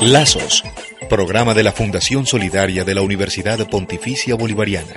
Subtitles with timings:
[0.00, 0.62] Lazos,
[1.08, 4.94] programa de la Fundación Solidaria de la Universidad Pontificia Bolivariana.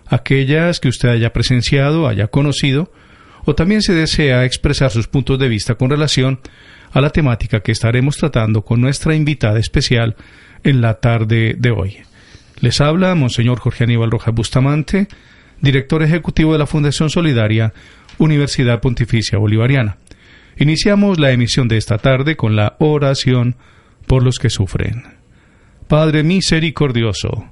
[0.08, 2.92] aquellas que usted haya presenciado, haya conocido,
[3.46, 6.40] o también se desea expresar sus puntos de vista con relación
[6.92, 10.16] a la temática que estaremos tratando con nuestra invitada especial
[10.64, 11.98] en la tarde de hoy.
[12.62, 15.08] Les habla Monseñor Jorge Aníbal Rojas Bustamante,
[15.62, 17.74] director ejecutivo de la Fundación Solidaria
[18.18, 19.98] Universidad Pontificia Bolivariana.
[20.62, 23.56] Iniciamos la emisión de esta tarde con la oración
[24.08, 25.04] por los que sufren.
[25.88, 27.50] Padre misericordioso,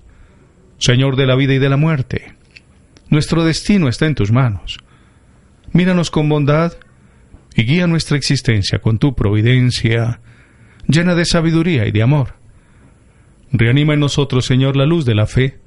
[0.77, 2.33] Señor de la vida y de la muerte,
[3.09, 4.79] nuestro destino está en tus manos.
[5.72, 6.73] Míranos con bondad
[7.56, 10.19] y guía nuestra existencia con tu providencia,
[10.85, 12.34] llena de sabiduría y de amor.
[13.53, 15.59] Reanima en nosotros, Señor, la luz de la fe,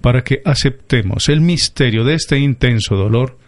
[0.00, 3.38] para que aceptemos el misterio de este intenso dolor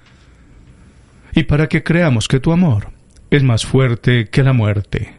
[1.34, 2.96] y para que creamos que tu amor
[3.30, 5.18] es más fuerte que la muerte.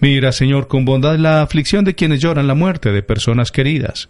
[0.00, 4.08] Mira, Señor, con bondad la aflicción de quienes lloran la muerte de personas queridas.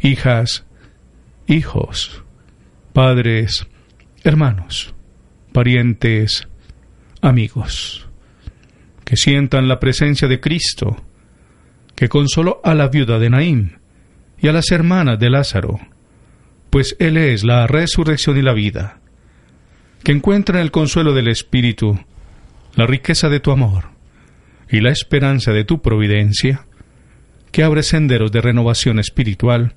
[0.00, 0.64] Hijas,
[1.46, 2.24] hijos,
[2.92, 3.66] padres,
[4.24, 4.94] hermanos,
[5.52, 6.48] parientes,
[7.20, 8.08] amigos,
[9.04, 10.96] que sientan la presencia de Cristo,
[11.94, 13.78] que consoló a la viuda de Naín
[14.38, 15.78] y a las hermanas de Lázaro,
[16.70, 18.99] pues Él es la resurrección y la vida
[20.02, 21.98] que encuentran el consuelo del Espíritu,
[22.74, 23.90] la riqueza de tu amor
[24.70, 26.66] y la esperanza de tu providencia,
[27.52, 29.74] que abre senderos de renovación espiritual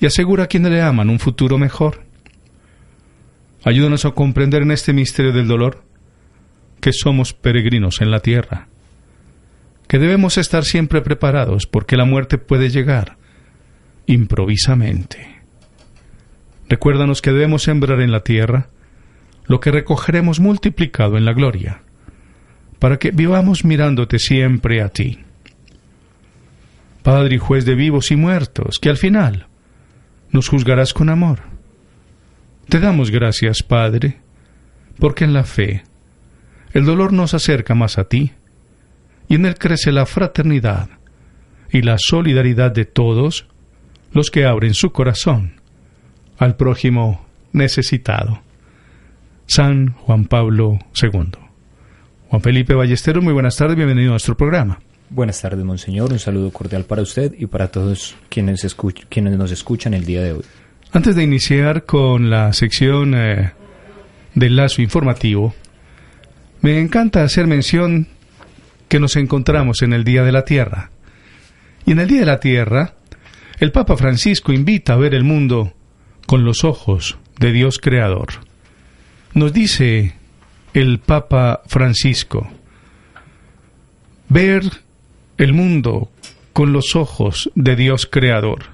[0.00, 2.04] y asegura a quienes le aman un futuro mejor.
[3.64, 5.82] Ayúdanos a comprender en este misterio del dolor
[6.80, 8.68] que somos peregrinos en la tierra,
[9.88, 13.18] que debemos estar siempre preparados porque la muerte puede llegar
[14.06, 15.42] improvisamente.
[16.68, 18.70] Recuérdanos que debemos sembrar en la tierra
[19.48, 21.82] lo que recogeremos multiplicado en la gloria,
[22.78, 25.18] para que vivamos mirándote siempre a ti.
[27.02, 29.46] Padre y juez de vivos y muertos, que al final
[30.30, 31.40] nos juzgarás con amor.
[32.68, 34.18] Te damos gracias, Padre,
[34.98, 35.82] porque en la fe
[36.74, 38.32] el dolor nos acerca más a ti,
[39.28, 40.90] y en él crece la fraternidad
[41.72, 43.46] y la solidaridad de todos
[44.12, 45.60] los que abren su corazón
[46.38, 48.42] al prójimo necesitado.
[49.48, 51.30] San Juan Pablo II.
[52.28, 54.78] Juan Felipe Ballesteros, muy buenas tardes, bienvenido a nuestro programa.
[55.08, 56.12] Buenas tardes, Monseñor.
[56.12, 58.76] Un saludo cordial para usted y para todos quienes,
[59.08, 60.44] quienes nos escuchan el día de hoy.
[60.92, 63.54] Antes de iniciar con la sección eh,
[64.34, 65.54] del lazo informativo,
[66.60, 68.06] me encanta hacer mención
[68.88, 70.90] que nos encontramos en el Día de la Tierra.
[71.86, 72.96] Y en el Día de la Tierra,
[73.60, 75.72] el Papa Francisco invita a ver el mundo
[76.26, 78.47] con los ojos de Dios Creador.
[79.38, 80.14] Nos dice
[80.74, 82.50] el Papa Francisco,
[84.28, 84.64] ver
[85.36, 86.10] el mundo
[86.52, 88.64] con los ojos de Dios Creador.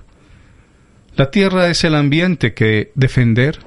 [1.17, 3.59] La tierra es el ambiente que defender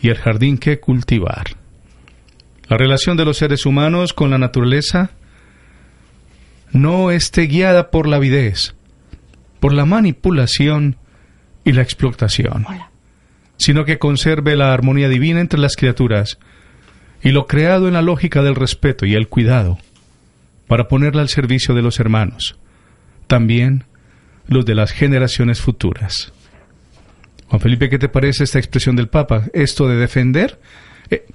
[0.00, 1.56] y el jardín que cultivar.
[2.68, 5.10] La relación de los seres humanos con la naturaleza
[6.70, 8.76] no esté guiada por la avidez,
[9.58, 10.94] por la manipulación
[11.64, 12.64] y la explotación
[13.58, 16.38] sino que conserve la armonía divina entre las criaturas
[17.22, 19.78] y lo creado en la lógica del respeto y el cuidado,
[20.66, 22.56] para ponerla al servicio de los hermanos,
[23.26, 23.84] también
[24.46, 26.32] los de las generaciones futuras.
[27.48, 29.44] Juan Felipe, ¿qué te parece esta expresión del Papa?
[29.52, 30.58] Esto de defender.
[31.10, 31.26] Eh,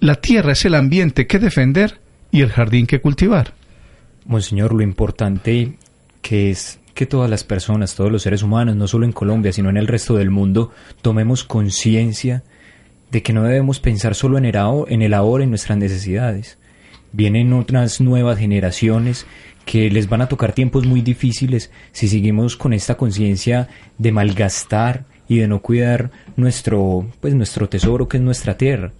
[0.00, 2.00] la tierra es el ambiente que defender
[2.30, 3.54] y el jardín que cultivar.
[4.26, 5.76] Monseñor, lo importante
[6.20, 9.68] que es que todas las personas, todos los seres humanos, no solo en Colombia, sino
[9.68, 10.70] en el resto del mundo,
[11.02, 12.42] tomemos conciencia
[13.10, 16.58] de que no debemos pensar solo en el, ahora, en el ahora, en nuestras necesidades.
[17.12, 19.26] Vienen otras nuevas generaciones
[19.64, 23.68] que les van a tocar tiempos muy difíciles si seguimos con esta conciencia
[23.98, 28.92] de malgastar y de no cuidar nuestro, pues nuestro tesoro que es nuestra tierra.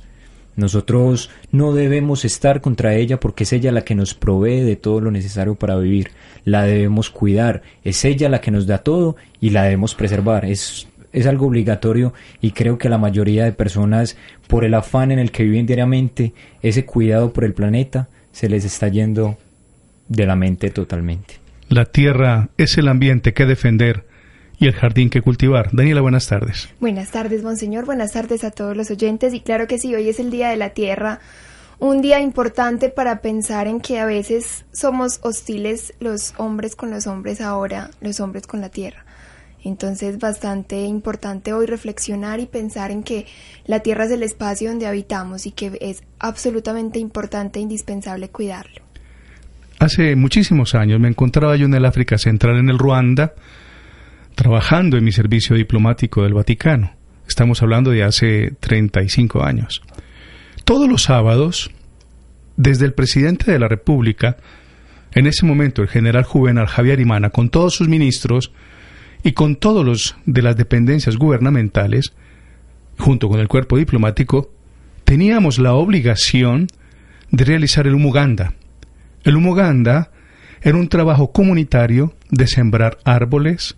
[0.57, 5.01] Nosotros no debemos estar contra ella porque es ella la que nos provee de todo
[5.01, 6.11] lo necesario para vivir.
[6.45, 7.63] La debemos cuidar.
[7.83, 10.45] Es ella la que nos da todo y la debemos preservar.
[10.45, 14.17] Es, es algo obligatorio y creo que la mayoría de personas,
[14.47, 18.65] por el afán en el que viven diariamente, ese cuidado por el planeta se les
[18.65, 19.39] está yendo
[20.09, 21.35] de la mente totalmente.
[21.69, 24.05] La tierra es el ambiente que defender
[24.65, 25.69] y el jardín que cultivar.
[25.73, 26.71] Daniela, buenas tardes.
[26.81, 27.85] Buenas tardes, Monseñor.
[27.85, 29.35] Buenas tardes a todos los oyentes.
[29.35, 31.21] Y claro que sí, hoy es el Día de la Tierra.
[31.79, 37.07] Un día importante para pensar en que a veces somos hostiles los hombres con los
[37.07, 39.05] hombres ahora, los hombres con la tierra.
[39.65, 43.27] Entonces, bastante importante hoy reflexionar y pensar en que
[43.67, 48.83] la tierra es el espacio donde habitamos y que es absolutamente importante e indispensable cuidarlo.
[49.79, 53.35] Hace muchísimos años me encontraba yo en el África Central, en el Ruanda,
[54.35, 56.93] trabajando en mi servicio diplomático del Vaticano.
[57.27, 59.83] Estamos hablando de hace 35 años.
[60.65, 61.71] Todos los sábados,
[62.57, 64.37] desde el presidente de la República,
[65.13, 68.53] en ese momento el general Juvenal Javier Imana, con todos sus ministros
[69.23, 72.13] y con todos los de las dependencias gubernamentales,
[72.99, 74.53] junto con el cuerpo diplomático,
[75.05, 76.69] teníamos la obligación
[77.31, 78.55] de realizar el Umuganda.
[79.23, 80.11] El Umuganda
[80.63, 83.77] era un trabajo comunitario de sembrar árboles,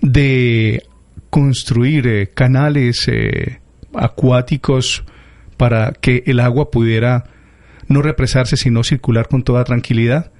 [0.00, 0.82] de
[1.30, 3.60] construir eh, canales eh,
[3.94, 5.04] acuáticos
[5.56, 7.24] para que el agua pudiera
[7.88, 10.30] no represarse, sino circular con toda tranquilidad.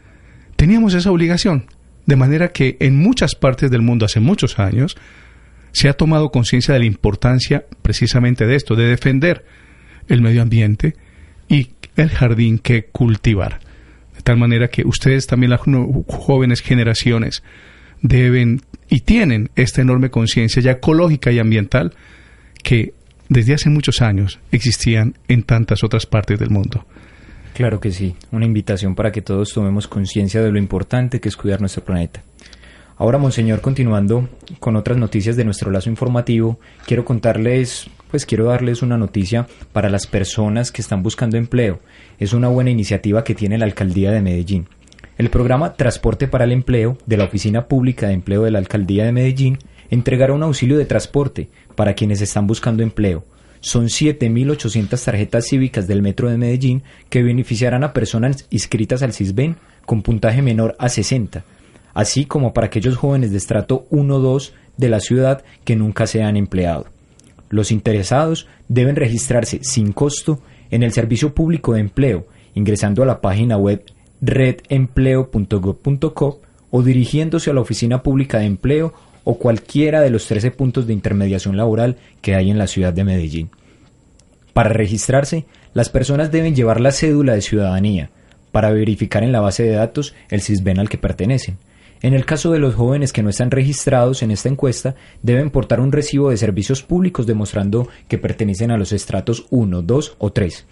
[0.56, 1.66] Teníamos esa obligación,
[2.06, 4.96] de manera que en muchas partes del mundo hace muchos años
[5.72, 9.44] se ha tomado conciencia de la importancia precisamente de esto, de defender
[10.08, 10.94] el medio ambiente
[11.48, 13.60] y el jardín que cultivar.
[14.14, 15.60] De tal manera que ustedes también, las
[16.08, 17.42] jóvenes generaciones,
[18.02, 21.94] deben y tienen esta enorme conciencia ya ecológica y ambiental
[22.62, 22.94] que
[23.28, 26.86] desde hace muchos años existían en tantas otras partes del mundo.
[27.54, 31.36] Claro que sí, una invitación para que todos tomemos conciencia de lo importante que es
[31.36, 32.22] cuidar nuestro planeta.
[32.96, 38.82] Ahora, Monseñor, continuando con otras noticias de nuestro lazo informativo, quiero contarles, pues quiero darles
[38.82, 41.80] una noticia para las personas que están buscando empleo.
[42.18, 44.68] Es una buena iniciativa que tiene la Alcaldía de Medellín.
[45.18, 49.04] El programa Transporte para el Empleo de la Oficina Pública de Empleo de la Alcaldía
[49.04, 49.58] de Medellín
[49.90, 53.24] entregará un auxilio de transporte para quienes están buscando empleo.
[53.58, 59.56] Son 7.800 tarjetas cívicas del Metro de Medellín que beneficiarán a personas inscritas al CISBEN
[59.84, 61.42] con puntaje menor a 60,
[61.94, 66.36] así como para aquellos jóvenes de estrato 1-2 de la ciudad que nunca se han
[66.36, 66.86] empleado.
[67.50, 73.20] Los interesados deben registrarse sin costo en el Servicio Público de Empleo ingresando a la
[73.20, 73.82] página web
[74.20, 78.94] redempleo.gov.co o dirigiéndose a la Oficina Pública de Empleo
[79.24, 83.04] o cualquiera de los 13 puntos de intermediación laboral que hay en la ciudad de
[83.04, 83.50] Medellín.
[84.52, 88.10] Para registrarse, las personas deben llevar la cédula de ciudadanía
[88.52, 91.58] para verificar en la base de datos el CISBEN al que pertenecen.
[92.00, 95.80] En el caso de los jóvenes que no están registrados en esta encuesta, deben portar
[95.80, 100.66] un recibo de servicios públicos demostrando que pertenecen a los estratos 1, 2 o 3.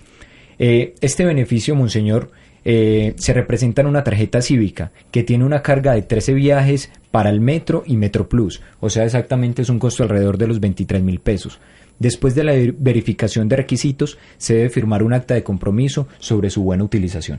[0.59, 2.31] Eh, este beneficio, Monseñor,
[2.69, 7.31] eh, se representa en una tarjeta cívica que tiene una carga de 13 viajes para
[7.31, 11.01] el Metro y Metro Plus, o sea, exactamente es un costo alrededor de los 23
[11.01, 11.61] mil pesos.
[12.01, 16.65] Después de la verificación de requisitos, se debe firmar un acta de compromiso sobre su
[16.65, 17.39] buena utilización.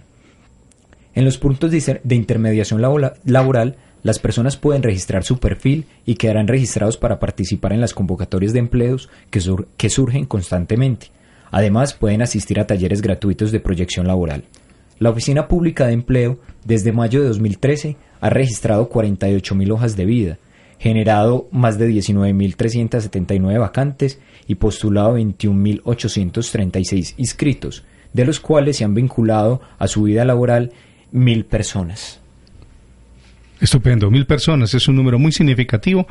[1.14, 6.96] En los puntos de intermediación laboral, las personas pueden registrar su perfil y quedarán registrados
[6.96, 9.42] para participar en las convocatorias de empleos que,
[9.76, 11.08] que surgen constantemente.
[11.52, 14.46] Además, pueden asistir a talleres gratuitos de proyección laboral.
[15.00, 20.40] La Oficina Pública de Empleo, desde mayo de 2013, ha registrado 48.000 hojas de vida,
[20.80, 29.62] generado más de 19.379 vacantes y postulado 21.836 inscritos, de los cuales se han vinculado
[29.78, 30.72] a su vida laboral
[31.12, 32.20] mil personas.
[33.62, 36.08] Estupendo, mil personas es un número muy significativo,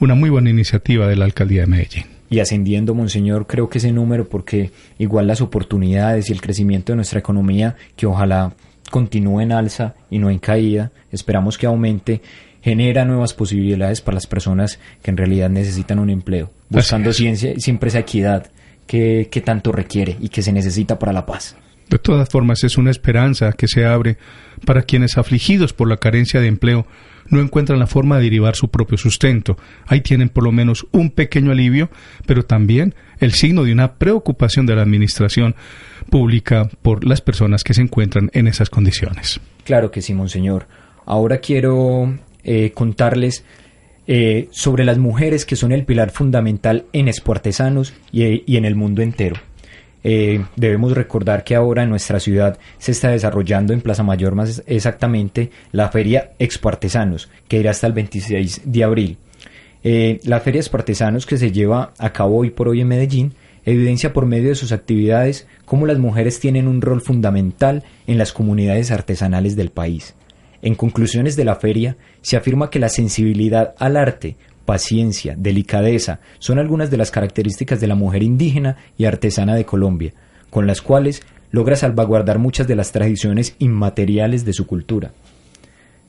[0.00, 2.17] una muy buena iniciativa de la Alcaldía de Medellín.
[2.30, 6.96] Y ascendiendo, Monseñor, creo que ese número, porque igual las oportunidades y el crecimiento de
[6.96, 8.52] nuestra economía, que ojalá
[8.90, 12.20] continúe en alza y no en caída, esperamos que aumente,
[12.62, 17.88] genera nuevas posibilidades para las personas que en realidad necesitan un empleo, buscando ciencia, siempre
[17.88, 18.50] esa equidad
[18.86, 21.56] que, que tanto requiere y que se necesita para la paz.
[21.88, 24.18] De todas formas, es una esperanza que se abre
[24.66, 26.86] para quienes afligidos por la carencia de empleo
[27.30, 29.56] no encuentran la forma de derivar su propio sustento.
[29.86, 31.90] Ahí tienen por lo menos un pequeño alivio,
[32.26, 35.54] pero también el signo de una preocupación de la administración
[36.10, 39.40] pública por las personas que se encuentran en esas condiciones.
[39.64, 40.66] Claro que sí, monseñor.
[41.04, 43.44] Ahora quiero eh, contarles
[44.06, 48.74] eh, sobre las mujeres que son el pilar fundamental en Expo Artesanos y en el
[48.74, 49.36] mundo entero.
[50.10, 54.62] Eh, debemos recordar que ahora en nuestra ciudad se está desarrollando en Plaza Mayor más
[54.66, 59.18] exactamente la Feria Expo Artesanos, que irá hasta el 26 de abril.
[59.84, 63.34] Eh, la Feria Expo Artesanos que se lleva a cabo hoy por hoy en Medellín
[63.66, 68.32] evidencia por medio de sus actividades cómo las mujeres tienen un rol fundamental en las
[68.32, 70.14] comunidades artesanales del país.
[70.62, 74.36] En conclusiones de la feria, se afirma que la sensibilidad al arte
[74.68, 80.12] paciencia, delicadeza son algunas de las características de la mujer indígena y artesana de Colombia,
[80.50, 85.12] con las cuales logra salvaguardar muchas de las tradiciones inmateriales de su cultura.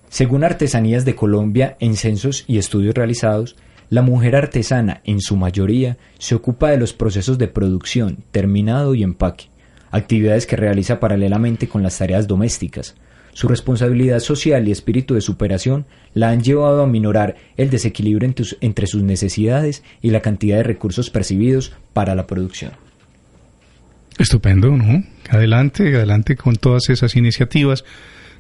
[0.10, 3.56] Según Artesanías de Colombia en censos y estudios realizados,
[3.90, 9.04] la mujer artesana, en su mayoría, se ocupa de los procesos de producción, terminado y
[9.04, 9.46] empaque,
[9.90, 12.96] actividades que realiza paralelamente con las tareas domésticas,
[13.40, 18.86] su responsabilidad social y espíritu de superación la han llevado a minorar el desequilibrio entre
[18.86, 22.74] sus necesidades y la cantidad de recursos percibidos para la producción.
[24.18, 25.06] Estupendo, ¿no?
[25.30, 27.86] Adelante, adelante con todas esas iniciativas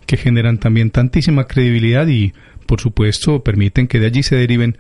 [0.06, 2.34] que generan también tantísima credibilidad y,
[2.65, 4.77] por supuesto, permiten que de allí se deriven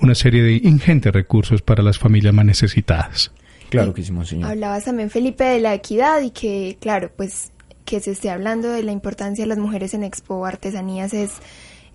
[0.00, 3.30] una serie de ingentes recursos para las familias más necesitadas.
[3.68, 4.52] Claro que sí, señor.
[4.52, 7.52] Hablabas también, Felipe, de la equidad y que, claro, pues
[7.90, 11.32] que se esté hablando de la importancia de las mujeres en Expo Artesanías es,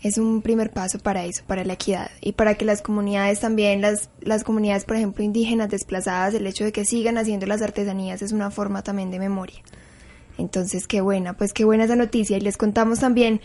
[0.02, 3.80] es un primer paso para eso, para la equidad y para que las comunidades también,
[3.80, 8.22] las, las comunidades, por ejemplo, indígenas desplazadas, el hecho de que sigan haciendo las artesanías
[8.22, 9.62] es una forma también de memoria.
[10.38, 12.36] Entonces, qué buena, pues qué buena esa noticia.
[12.36, 13.40] Y les contamos también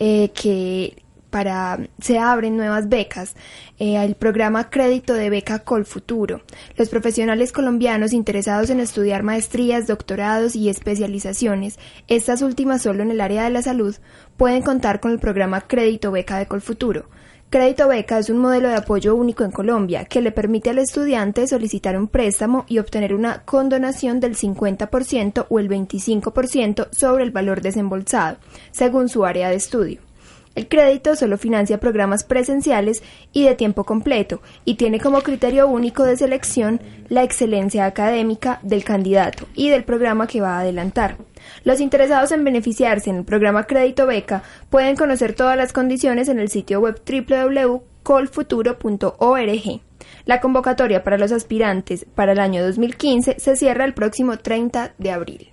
[0.00, 3.34] eh, que para se abren nuevas becas
[3.78, 6.42] eh, al programa Crédito de Beca Colfuturo.
[6.76, 13.22] Los profesionales colombianos interesados en estudiar maestrías, doctorados y especializaciones, estas últimas solo en el
[13.22, 13.96] área de la salud,
[14.36, 17.06] pueden contar con el programa Crédito Beca de Colfuturo.
[17.48, 21.46] Crédito Beca es un modelo de apoyo único en Colombia que le permite al estudiante
[21.46, 27.62] solicitar un préstamo y obtener una condonación del 50% o el 25% sobre el valor
[27.62, 28.36] desembolsado,
[28.70, 30.11] según su área de estudio.
[30.54, 36.04] El crédito solo financia programas presenciales y de tiempo completo y tiene como criterio único
[36.04, 41.16] de selección la excelencia académica del candidato y del programa que va a adelantar.
[41.64, 46.38] Los interesados en beneficiarse en el programa Crédito Beca pueden conocer todas las condiciones en
[46.38, 49.80] el sitio web www.colfuturo.org.
[50.26, 55.10] La convocatoria para los aspirantes para el año 2015 se cierra el próximo 30 de
[55.10, 55.48] abril.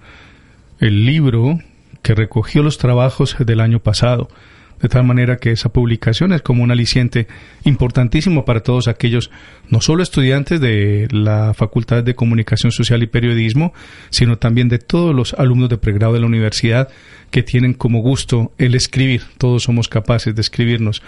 [0.80, 1.60] el libro
[2.02, 4.26] que recogió los trabajos del año pasado
[4.84, 7.26] de tal manera que esa publicación es como un aliciente
[7.64, 9.30] importantísimo para todos aquellos,
[9.70, 13.72] no solo estudiantes de la Facultad de Comunicación Social y Periodismo,
[14.10, 16.90] sino también de todos los alumnos de pregrado de la universidad
[17.30, 19.22] que tienen como gusto el escribir.
[19.38, 21.00] Todos somos capaces de escribirnos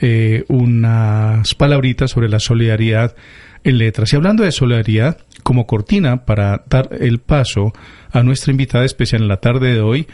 [0.00, 3.14] eh, unas palabritas sobre la solidaridad
[3.64, 4.14] en letras.
[4.14, 7.74] Y hablando de solidaridad, como cortina para dar el paso
[8.12, 10.06] a nuestra invitada especial en la tarde de hoy,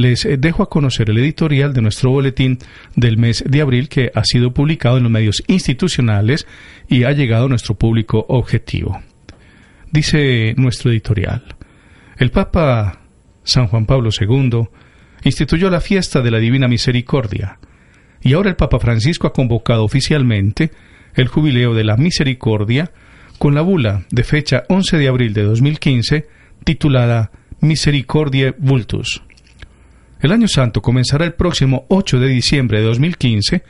[0.00, 2.58] les eh, dejo a conocer el editorial de nuestro boletín
[2.96, 6.46] del mes de abril que ha sido publicado en los medios institucionales
[6.88, 9.00] y ha llegado a nuestro público objetivo.
[9.92, 11.44] Dice nuestro editorial,
[12.16, 13.00] el Papa
[13.44, 14.68] San Juan Pablo II
[15.24, 17.58] instituyó la fiesta de la Divina Misericordia,
[18.22, 20.70] y ahora el Papa Francisco ha convocado oficialmente
[21.14, 22.92] el jubileo de la Misericordia
[23.38, 26.26] con la bula de fecha 11 de abril de 2015
[26.64, 29.22] titulada Misericordiae Vultus.
[30.20, 33.62] El año santo comenzará el próximo 8 de diciembre de 2015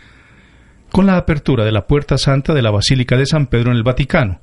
[0.90, 3.84] con la apertura de la Puerta Santa de la Basílica de San Pedro en el
[3.84, 4.40] Vaticano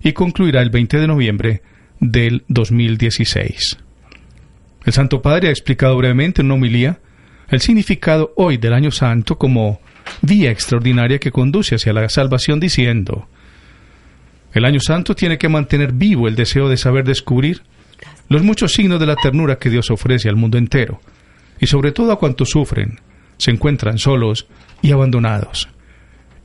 [0.00, 1.62] y concluirá el 20 de noviembre
[1.98, 3.78] del 2016.
[4.84, 7.00] El Santo Padre ha explicado brevemente en una homilía
[7.48, 9.80] el significado hoy del Año Santo como
[10.22, 13.28] vía extraordinaria que conduce hacia la salvación diciendo,
[14.52, 17.62] el Año Santo tiene que mantener vivo el deseo de saber descubrir
[18.28, 21.00] los muchos signos de la ternura que Dios ofrece al mundo entero,
[21.60, 22.98] y sobre todo a cuantos sufren,
[23.36, 24.46] se encuentran solos
[24.82, 25.68] y abandonados,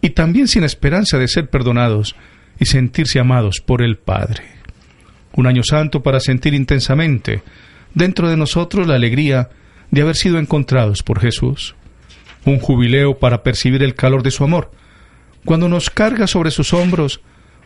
[0.01, 2.15] y también sin esperanza de ser perdonados
[2.59, 4.43] y sentirse amados por el Padre.
[5.33, 7.41] Un año santo para sentir intensamente
[7.93, 9.49] dentro de nosotros la alegría
[9.91, 11.75] de haber sido encontrados por Jesús.
[12.45, 14.71] Un jubileo para percibir el calor de su amor,
[15.43, 17.21] cuando nos carga sobre sus hombros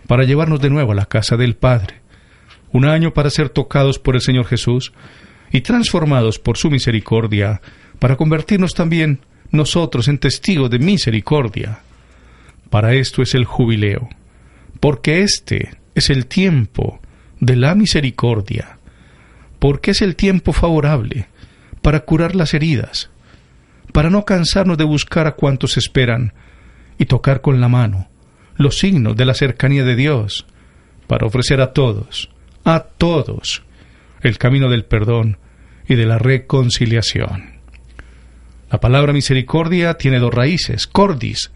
[0.08, 2.02] para llevarnos de nuevo a la casa del Padre.
[2.72, 4.94] Un año para ser tocados por el Señor Jesús
[5.52, 7.62] y transformados por su misericordia,
[8.00, 9.20] para convertirnos también
[9.52, 11.80] nosotros en testigos de misericordia.
[12.70, 14.10] Para esto es el jubileo,
[14.80, 17.00] porque este es el tiempo
[17.40, 18.78] de la misericordia,
[19.60, 21.28] porque es el tiempo favorable
[21.82, 23.10] para curar las heridas,
[23.92, 26.34] para no cansarnos de buscar a cuantos esperan
[26.98, 28.08] y tocar con la mano
[28.56, 30.46] los signos de la cercanía de Dios,
[31.08, 32.30] para ofrecer a todos,
[32.66, 33.64] a todos,
[34.22, 35.38] el camino del perdón
[35.88, 37.60] y de la reconciliación.
[38.72, 41.52] La palabra misericordia tiene dos raíces, cordis,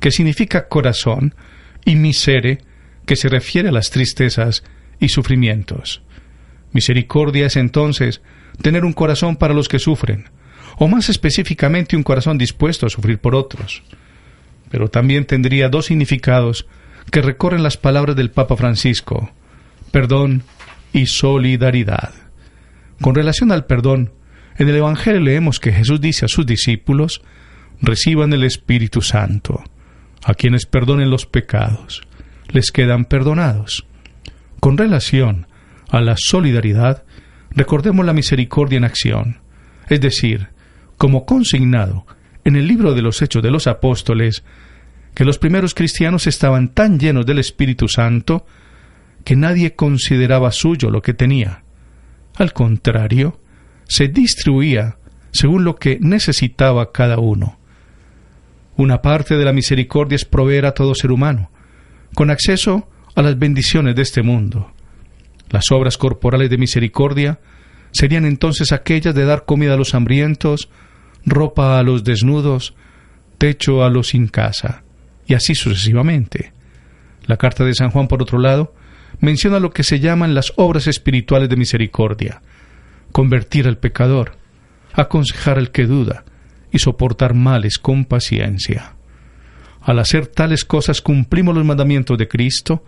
[0.00, 1.34] que significa corazón,
[1.84, 2.58] y misere,
[3.06, 4.62] que se refiere a las tristezas
[5.00, 6.02] y sufrimientos.
[6.72, 8.20] Misericordia es entonces
[8.60, 10.28] tener un corazón para los que sufren,
[10.76, 13.82] o más específicamente un corazón dispuesto a sufrir por otros.
[14.70, 16.66] Pero también tendría dos significados
[17.10, 19.32] que recorren las palabras del Papa Francisco,
[19.90, 20.42] perdón
[20.92, 22.12] y solidaridad.
[23.00, 24.12] Con relación al perdón,
[24.56, 27.22] en el Evangelio leemos que Jesús dice a sus discípulos,
[27.80, 29.62] reciban el Espíritu Santo.
[30.24, 32.02] A quienes perdonen los pecados,
[32.48, 33.86] les quedan perdonados.
[34.60, 35.46] Con relación
[35.90, 37.04] a la solidaridad,
[37.50, 39.40] recordemos la misericordia en acción,
[39.88, 40.48] es decir,
[40.96, 42.04] como consignado
[42.44, 44.42] en el libro de los Hechos de los Apóstoles,
[45.14, 48.44] que los primeros cristianos estaban tan llenos del Espíritu Santo
[49.28, 51.62] que nadie consideraba suyo lo que tenía.
[52.36, 53.38] Al contrario,
[53.86, 54.96] se distribuía
[55.32, 57.58] según lo que necesitaba cada uno.
[58.78, 61.50] Una parte de la misericordia es proveer a todo ser humano,
[62.14, 64.72] con acceso a las bendiciones de este mundo.
[65.50, 67.38] Las obras corporales de misericordia
[67.90, 70.70] serían entonces aquellas de dar comida a los hambrientos,
[71.26, 72.74] ropa a los desnudos,
[73.36, 74.84] techo a los sin casa,
[75.26, 76.54] y así sucesivamente.
[77.26, 78.72] La carta de San Juan, por otro lado,
[79.20, 82.42] menciona lo que se llaman las obras espirituales de misericordia,
[83.12, 84.32] convertir al pecador,
[84.92, 86.24] aconsejar al que duda
[86.70, 88.94] y soportar males con paciencia.
[89.80, 92.84] Al hacer tales cosas cumplimos los mandamientos de Cristo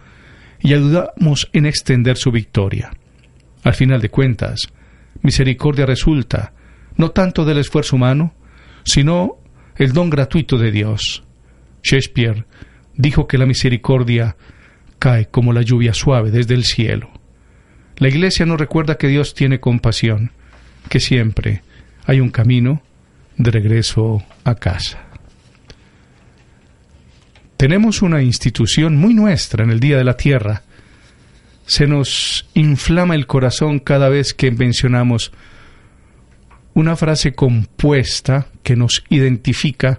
[0.60, 2.90] y ayudamos en extender su victoria.
[3.62, 4.60] Al final de cuentas,
[5.22, 6.52] misericordia resulta
[6.96, 8.34] no tanto del esfuerzo humano,
[8.84, 9.38] sino
[9.76, 11.24] el don gratuito de Dios.
[11.82, 12.44] Shakespeare
[12.94, 14.36] dijo que la misericordia
[15.00, 17.10] cae como la lluvia suave desde el cielo.
[17.96, 20.30] La Iglesia nos recuerda que Dios tiene compasión,
[20.88, 21.62] que siempre
[22.06, 22.82] hay un camino
[23.36, 25.00] de regreso a casa.
[27.56, 30.62] Tenemos una institución muy nuestra en el Día de la Tierra.
[31.66, 35.32] Se nos inflama el corazón cada vez que mencionamos
[36.74, 39.98] una frase compuesta que nos identifica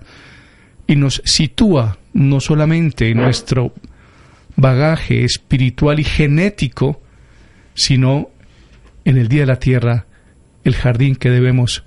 [0.87, 3.73] y nos sitúa no solamente en nuestro
[4.61, 7.01] bagaje espiritual y genético,
[7.73, 8.29] sino
[9.03, 10.05] en el Día de la Tierra,
[10.63, 11.83] el jardín que debemos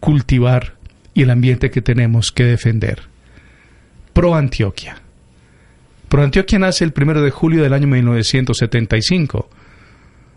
[0.00, 0.76] cultivar
[1.12, 3.02] y el ambiente que tenemos que defender.
[4.14, 4.96] Pro Antioquia.
[6.08, 9.50] Pro Antioquia nace el primero de julio del año 1975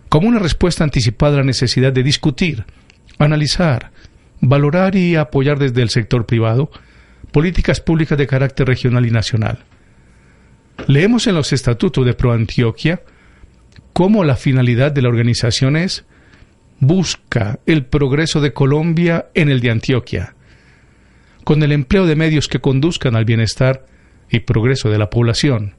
[0.10, 2.65] como una respuesta anticipada a la necesidad de discutir,
[3.19, 3.91] analizar,
[4.41, 6.71] valorar y apoyar desde el sector privado
[7.31, 9.60] políticas públicas de carácter regional y nacional.
[10.86, 13.02] Leemos en los estatutos de ProAntioquia
[13.94, 16.06] cómo la finalidad de la organización es
[16.80, 20.36] busca el progreso de Colombia en el de Antioquia,
[21.44, 23.86] con el empleo de medios que conduzcan al bienestar
[24.30, 25.74] y progreso de la población,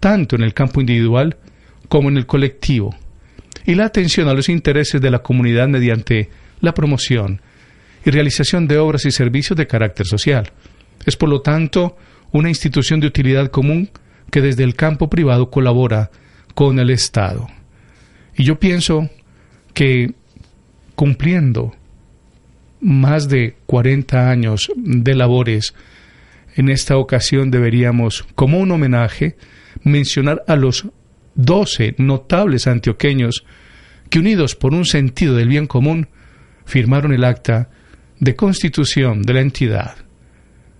[0.00, 1.36] tanto en el campo individual
[1.88, 2.94] como en el colectivo,
[3.66, 7.40] y la atención a los intereses de la comunidad mediante la promoción
[8.04, 10.52] y realización de obras y servicios de carácter social.
[11.06, 11.96] Es, por lo tanto,
[12.32, 13.90] una institución de utilidad común
[14.34, 16.10] que desde el campo privado colabora
[16.56, 17.46] con el Estado.
[18.36, 19.08] Y yo pienso
[19.74, 20.12] que
[20.96, 21.72] cumpliendo
[22.80, 25.72] más de 40 años de labores,
[26.56, 29.36] en esta ocasión deberíamos, como un homenaje,
[29.84, 30.88] mencionar a los
[31.36, 33.44] 12 notables antioqueños
[34.10, 36.08] que unidos por un sentido del bien común
[36.64, 37.70] firmaron el acta
[38.18, 39.94] de constitución de la entidad.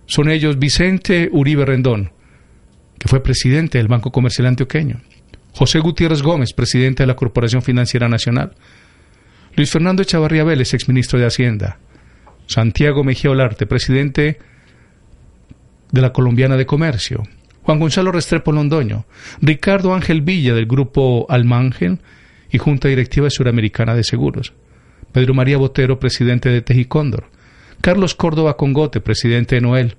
[0.07, 2.11] Son ellos Vicente Uribe Rendón,
[2.99, 5.01] que fue presidente del Banco Comercial Antioqueño,
[5.53, 8.55] José Gutiérrez Gómez, presidente de la Corporación Financiera Nacional,
[9.55, 11.79] Luis Fernando Echavarría Vélez, exministro de Hacienda,
[12.47, 14.39] Santiago Mejía Olarte, presidente
[15.91, 17.23] de la Colombiana de Comercio,
[17.63, 19.05] Juan Gonzalo Restrepo Londoño,
[19.41, 21.99] Ricardo Ángel Villa del Grupo Almángel
[22.51, 24.53] y Junta Directiva Suramericana de Seguros,
[25.11, 27.29] Pedro María Botero, presidente de Tejicóndor,
[27.81, 29.95] Carlos Córdoba Congote, presidente de Noel,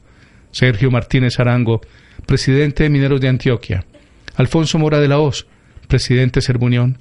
[0.51, 1.81] Sergio Martínez Arango,
[2.27, 3.85] presidente de Mineros de Antioquia,
[4.35, 5.47] Alfonso Mora de la Hoz,
[5.89, 6.99] presidente de Sermunión,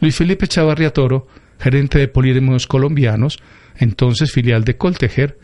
[0.00, 1.26] Luis Felipe Chavarria Toro,
[1.58, 3.38] gerente de Polímeros Colombianos,
[3.78, 5.38] entonces filial de Coltejer,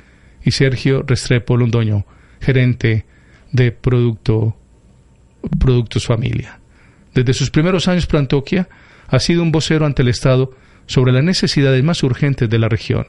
[0.44, 2.04] y Sergio Restrepo Londoño,
[2.40, 3.06] gerente
[3.52, 4.56] de Producto,
[5.58, 6.60] Productos Familia.
[7.14, 8.68] Desde sus primeros años por Antioquia,
[9.08, 10.52] ha sido un vocero ante el Estado
[10.86, 13.06] sobre las necesidades más urgentes de la región,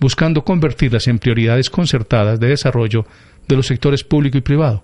[0.00, 3.06] buscando convertirlas en prioridades concertadas de desarrollo
[3.48, 4.82] de los sectores público y privado,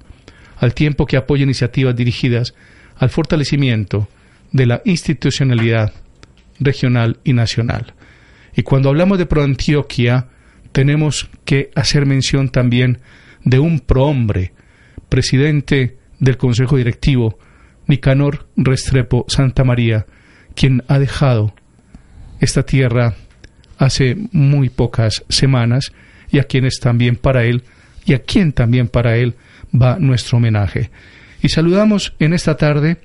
[0.58, 2.54] al tiempo que apoya iniciativas dirigidas
[2.96, 4.08] al fortalecimiento
[4.52, 5.92] de la institucionalidad
[6.58, 7.94] regional y nacional.
[8.56, 10.26] Y cuando hablamos de ProAntioquia,
[10.72, 12.98] tenemos que hacer mención también
[13.44, 14.52] de un prohombre,
[15.08, 17.38] presidente del Consejo Directivo,
[17.86, 20.06] Nicanor Restrepo Santa María,
[20.54, 21.54] quien ha dejado
[22.40, 23.14] esta tierra
[23.78, 25.92] hace muy pocas semanas
[26.30, 27.62] y a quienes también para él
[28.04, 29.34] y a quien también para él
[29.74, 30.90] va nuestro homenaje.
[31.42, 32.98] Y saludamos en esta tarde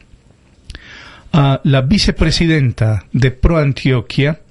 [1.31, 4.41] a la vicepresidenta de Pro Antioquia.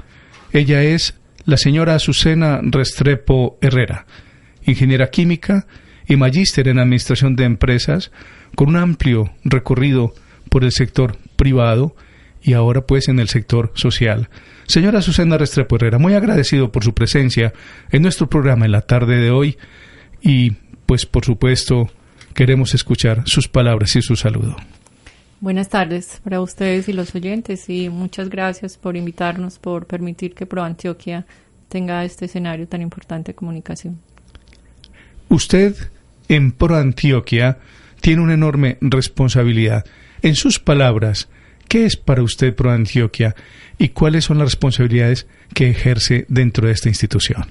[0.53, 4.07] Ella es la señora Azucena Restrepo Herrera,
[4.65, 5.67] ingeniera química
[6.07, 8.11] y magíster en administración de empresas,
[8.55, 10.15] con un amplio recorrido
[10.49, 11.97] por el sector privado
[12.43, 14.29] y ahora pues en el sector social.
[14.67, 17.53] Señora Azucena Restrepo Herrera, muy agradecido por su presencia
[17.91, 19.57] en nuestro programa en la tarde de hoy
[20.21, 20.53] y
[20.87, 21.91] pues por supuesto
[22.33, 24.57] queremos escuchar sus palabras y su saludo.
[25.41, 30.47] Buenas tardes para ustedes y los oyentes y muchas gracias por invitarnos, por permitir que
[30.47, 31.27] Pro Antioquia
[31.69, 33.99] tenga este escenario tan importante de comunicación.
[35.29, 35.75] Usted
[36.29, 37.59] en Pro Antioquia
[38.01, 39.85] tiene una enorme responsabilidad.
[40.23, 41.29] En sus palabras,
[41.69, 43.35] ¿qué es para usted Pro Antioquia
[43.79, 47.47] y cuáles son las responsabilidades que ejerce dentro de esta institución?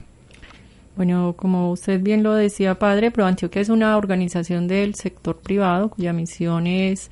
[0.95, 5.89] Bueno, como usted bien lo decía, padre, Pro Antioquia es una organización del sector privado
[5.89, 7.09] cuya misión es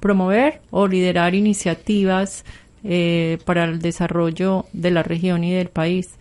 [0.00, 2.44] promover o liderar iniciativas
[2.84, 6.16] eh, para el desarrollo de la región y del país.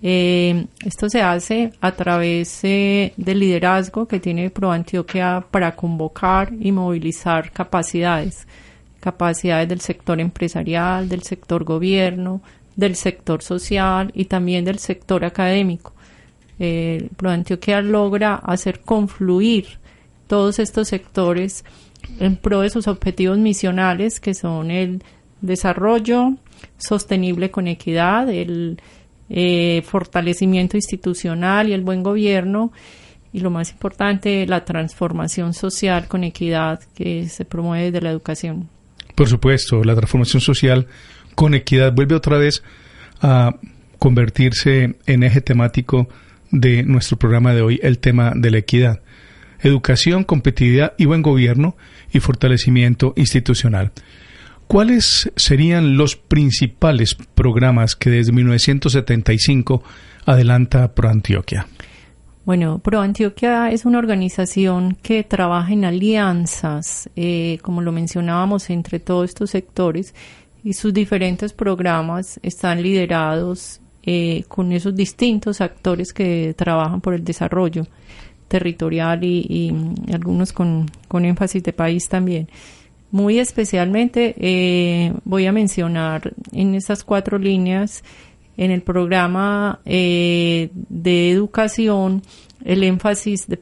[0.00, 6.70] Eh, esto se hace a través eh, del liderazgo que tiene ProAntioquia para convocar y
[6.70, 8.46] movilizar capacidades,
[9.00, 12.40] capacidades del sector empresarial, del sector gobierno,
[12.76, 15.92] del sector social y también del sector académico.
[16.58, 19.78] Eh, ProAntioquia logra hacer confluir
[20.26, 21.64] todos estos sectores
[22.20, 25.02] en pro de sus objetivos misionales, que son el
[25.40, 26.34] desarrollo
[26.76, 28.80] sostenible con equidad, el
[29.30, 32.72] eh, fortalecimiento institucional y el buen gobierno,
[33.32, 38.68] y lo más importante, la transformación social con equidad que se promueve desde la educación.
[39.14, 40.86] Por supuesto, la transformación social
[41.34, 42.62] con equidad vuelve otra vez
[43.20, 43.54] a
[43.98, 46.08] convertirse en eje temático
[46.50, 49.00] de nuestro programa de hoy, el tema de la equidad
[49.60, 51.76] educación, competitividad y buen gobierno
[52.12, 53.92] y fortalecimiento institucional.
[54.66, 59.82] ¿Cuáles serían los principales programas que desde 1975
[60.26, 61.66] adelanta ProAntioquia?
[62.44, 69.30] Bueno, ProAntioquia es una organización que trabaja en alianzas, eh, como lo mencionábamos, entre todos
[69.30, 70.14] estos sectores
[70.64, 73.80] y sus diferentes programas están liderados
[74.10, 77.86] eh, con esos distintos actores que trabajan por el desarrollo
[78.48, 79.70] territorial y,
[80.10, 82.48] algunos con, énfasis de país también.
[83.10, 88.02] Muy especialmente eh, voy a mencionar en estas cuatro líneas
[88.56, 92.22] en el programa eh, de educación
[92.64, 93.58] el énfasis de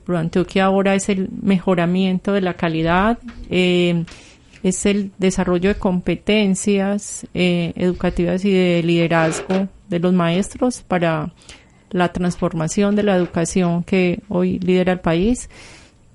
[0.48, 3.18] que ahora es el mejoramiento de la calidad,
[3.50, 4.04] eh,
[4.68, 11.32] es el desarrollo de competencias eh, educativas y de liderazgo de los maestros para
[11.90, 15.48] la transformación de la educación que hoy lidera el país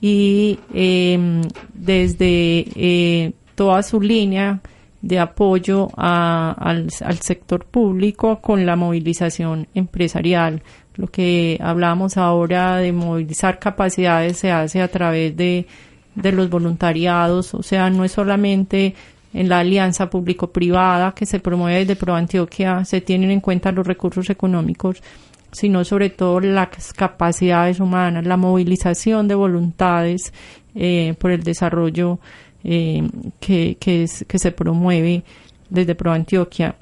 [0.01, 1.41] y em,
[1.73, 4.59] desde eh, toda su línea
[5.01, 10.61] de apoyo al, al, sector público con la movilización empresarial.
[10.95, 15.65] Lo que hablamos ahora de movilizar capacidades se hace a través de,
[16.15, 18.95] de los voluntariados, o sea, no es solamente
[19.33, 23.87] en la alianza público-privada que se promueve desde Pro Antioquia, se tienen en cuenta los
[23.87, 25.01] recursos económicos,
[25.51, 30.33] sino sobre todo las capacidades humanas, la movilización de voluntades
[30.75, 32.19] eh, por el desarrollo
[32.63, 33.07] eh,
[33.39, 35.23] que, que, se promueve
[35.69, 36.75] desde Pro Antioquia.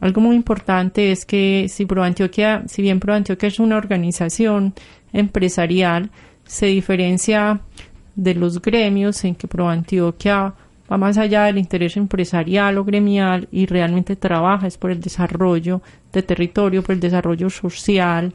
[0.00, 4.74] Algo muy importante es que si Pro Antioquia, si bien Pro Antioquia es una organización
[5.12, 6.10] empresarial,
[6.44, 7.60] se diferencia
[8.16, 10.54] de los gremios en que Pro Antioquia
[10.90, 15.82] va más allá del interés empresarial o gremial y realmente trabaja es por el desarrollo
[16.12, 18.32] de territorio, por el desarrollo social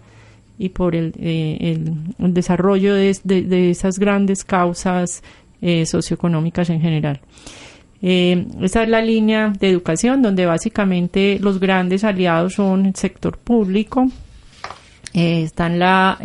[0.58, 1.78] y por el, eh,
[2.20, 5.24] el, desarrollo de, de, esas grandes causas
[5.62, 7.20] eh, socioeconómicas en general.
[8.04, 13.38] Eh, esa es la línea de educación donde básicamente los grandes aliados son el sector
[13.38, 14.08] público,
[15.14, 16.18] eh, están la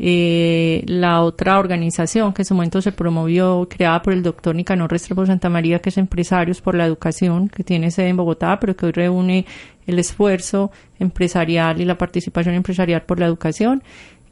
[0.00, 4.92] eh, la otra organización que en su momento se promovió, creada por el doctor Nicanor
[4.92, 8.76] Restrepo Santa María, que es Empresarios por la Educación, que tiene sede en Bogotá, pero
[8.76, 9.44] que hoy reúne
[9.88, 13.82] el esfuerzo empresarial y la participación empresarial por la educación.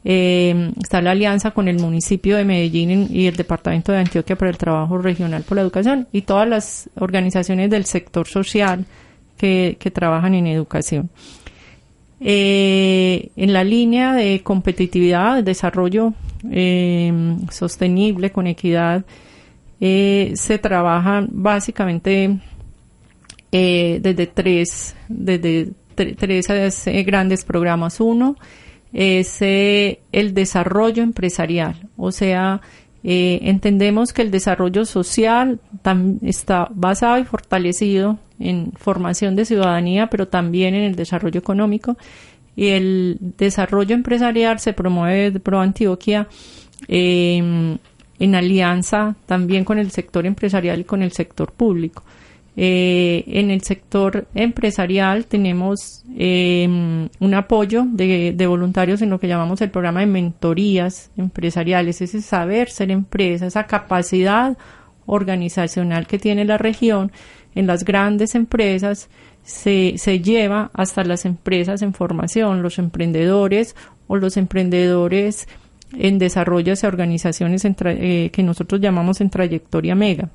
[0.05, 4.51] Eh, está la alianza con el municipio de Medellín y el departamento de Antioquia para
[4.51, 8.85] el trabajo regional por la educación y todas las organizaciones del sector social
[9.35, 11.09] que, que trabajan en educación.
[12.19, 16.13] Eh, en la línea de competitividad, desarrollo
[16.49, 19.05] eh, sostenible con equidad,
[19.79, 22.39] eh, se trabaja básicamente
[23.51, 27.99] desde tres, desde tres grandes programas.
[27.99, 28.35] Uno
[28.93, 32.61] es el desarrollo empresarial, o sea,
[33.03, 35.59] entendemos que el desarrollo social
[36.21, 41.97] está basado y fortalecido en formación de ciudadanía, pero también en el desarrollo económico.
[42.55, 46.27] Y el desarrollo empresarial se promueve Pro Antioquia
[46.87, 47.77] em,
[48.19, 52.03] en alianza también con el sector empresarial y con el sector público.
[52.59, 59.61] Eh, en el sector empresarial tenemos em, un apoyo de, voluntarios en lo que llamamos
[59.61, 64.57] el programa de mentorías empresariales, ese saber ser empresa, esa capacidad
[65.05, 67.11] organizacional que tiene la región
[67.57, 69.09] en las grandes empresas
[69.43, 73.75] se, se lleva hasta las empresas en formación, los emprendedores
[74.07, 75.47] o los emprendedores
[75.97, 80.29] en desarrollo de organizaciones eh, que nosotros llamamos en trayectoria mega.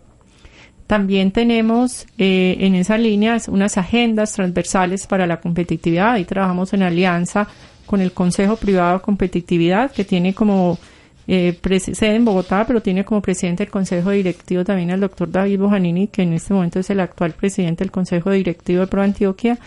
[0.87, 6.83] También tenemos eh, en esa línea unas agendas transversales para la competitividad y trabajamos en
[6.83, 7.47] alianza
[7.87, 10.79] con el Consejo Privado de Competitividad que tiene como
[11.27, 15.61] eh, sede en Bogotá, pero tiene como presidente del Consejo Directivo también al doctor David
[15.61, 19.59] Bojanini, que en este momento es el actual presidente del Consejo Directivo de Pro Antioquia.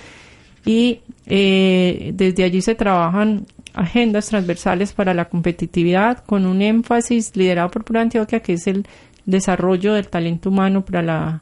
[0.66, 7.70] Y eh, desde allí se trabajan agendas transversales para la competitividad con un énfasis liderado
[7.70, 8.86] por Pro Antioquia, que es el
[9.26, 11.42] desarrollo del talento humano para la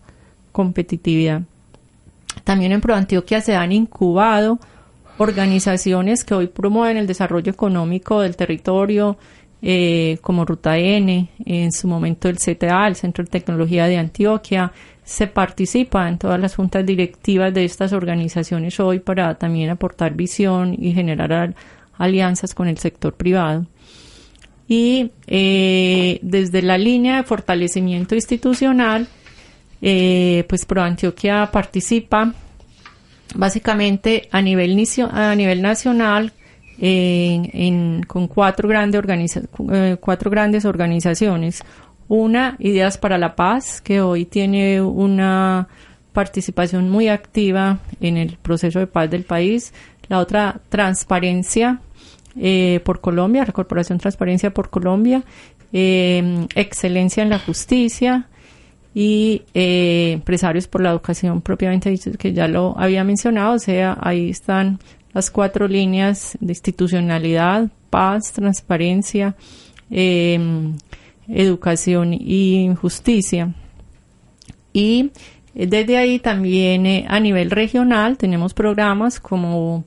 [0.51, 1.43] competitividad.
[2.43, 4.59] También en Pro Antioquia se han incubado
[5.17, 9.17] organizaciones que hoy promueven el desarrollo económico del territorio,
[9.65, 14.73] eh, como Ruta N, en su momento el CTA, el Centro de Tecnología de Antioquia,
[15.05, 20.75] se participa en todas las juntas directivas de estas organizaciones hoy para también aportar visión
[20.77, 21.55] y generar
[21.97, 23.65] alianzas con el sector privado.
[24.67, 29.07] Y eh, desde la línea de fortalecimiento institucional,
[29.81, 32.33] eh, pues Pro Antioquia participa
[33.35, 34.77] básicamente a nivel,
[35.09, 36.33] a nivel nacional
[36.79, 39.39] en, con cuatro, grandes
[39.71, 41.63] eh, cuatro grandes organizaciones.
[42.07, 45.67] Una, Ideas para la Paz, que hoy tiene una
[46.11, 49.73] participación muy activa en el proceso de paz del país.
[50.09, 51.79] La otra, Transparencia
[52.39, 55.23] eh, por Colombia, la Corporación Transparencia por Colombia.
[55.71, 58.27] Eh, excelencia en la Justicia
[58.93, 63.55] y Empresarios por la Educación propiamente dicho, que ya lo había mencionado.
[63.55, 64.77] O sea, ahí están
[65.13, 69.35] las cuatro líneas de institucionalidad, paz, transparencia,
[69.89, 70.75] em,
[71.27, 73.53] educación y justicia.
[74.73, 75.11] Y
[75.53, 79.83] desde ahí también eh, a nivel regional tenemos programas como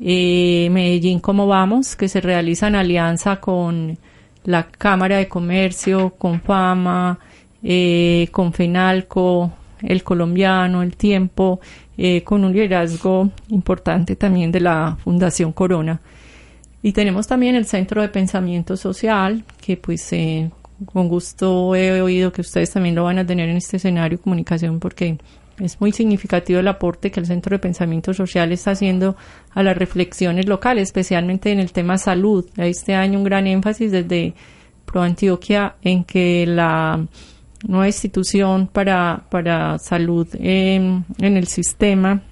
[0.00, 3.96] eh, Medellín Cómo Vamos, que se realiza en alianza con
[4.42, 7.18] la Cámara de Comercio, con Fama,
[7.62, 11.60] eh, con FENALCO, el colombiano, el tiempo,
[11.96, 16.00] eh, con un liderazgo importante también de la Fundación Corona.
[16.82, 20.50] Y tenemos también el Centro de Pensamiento Social, que pues eh,
[20.84, 24.80] con gusto he oído que ustedes también lo van a tener en este escenario comunicación
[24.80, 25.18] porque
[25.58, 29.16] es muy significativo el aporte que el Centro de Pensamiento Social está haciendo
[29.52, 32.44] a las reflexiones locales, especialmente en el tema salud.
[32.56, 34.34] Este año un gran énfasis desde
[34.84, 37.06] Pro Antioquia en que la
[37.66, 42.22] nueva institución para, para salud en, en el sistema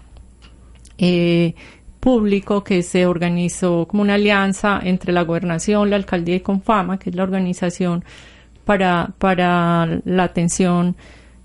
[0.98, 1.54] eh,
[2.00, 7.10] público que se organizó como una alianza entre la gobernación, la alcaldía y Confama, que
[7.10, 8.04] es la organización
[8.64, 10.96] para, para la atención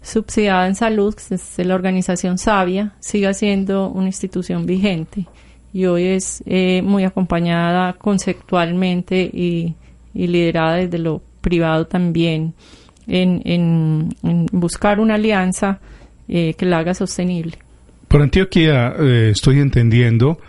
[0.02, 5.28] subsidiada en salud, que es la organización Sabia, sigue siendo una institución vigente.
[5.74, 9.76] Y hoy es eh, muy acompañada conceptualmente y,
[10.14, 12.56] y, liderada desde lo privado también
[13.08, 15.80] en, en, buscar una alianza
[16.28, 17.58] eh, que la haga sostenible.
[18.08, 20.40] Por Antioquia eh, estoy entendiendo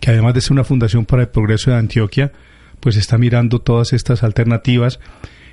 [0.00, 2.32] que además de ser una fundación para el progreso de Antioquia,
[2.80, 4.98] pues está mirando todas estas alternativas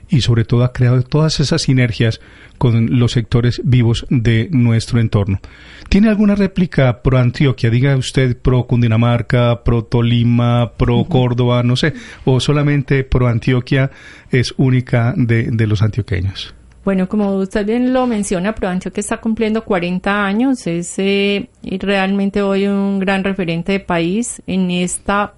[0.09, 2.19] y sobre todo ha creado todas esas sinergias
[2.57, 5.39] con los sectores vivos de nuestro entorno.
[5.87, 7.69] ¿Tiene alguna réplica pro Antioquia?
[7.69, 11.93] Diga usted pro Cundinamarca, pro Tolima, pro Córdoba, no sé,
[12.25, 13.91] o solamente pro Antioquia
[14.31, 16.53] es única de, de los antioqueños.
[16.83, 22.41] Bueno, como usted bien lo menciona, Pro Antioquia está cumpliendo 40 años, es eh, realmente
[22.41, 25.33] hoy un gran referente de país en esta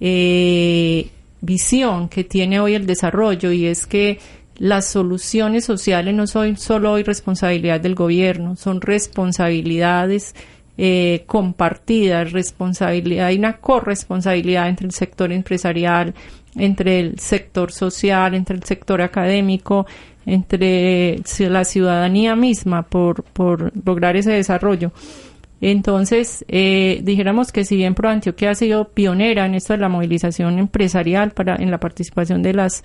[0.00, 4.18] eh, visión que tiene hoy el desarrollo y es que
[4.58, 10.34] las soluciones sociales no son solo hoy responsabilidad del gobierno, son responsabilidades
[10.76, 16.14] eh, compartidas, responsabilidad, hay una corresponsabilidad entre el sector empresarial,
[16.56, 19.86] entre el sector social, entre el sector académico,
[20.26, 24.92] entre la ciudadanía misma por, por lograr ese desarrollo.
[25.60, 29.88] Entonces, eh, dijéramos que si bien Pro Antioquia ha sido pionera en esto de la
[29.88, 32.82] movilización empresarial para en la participación de las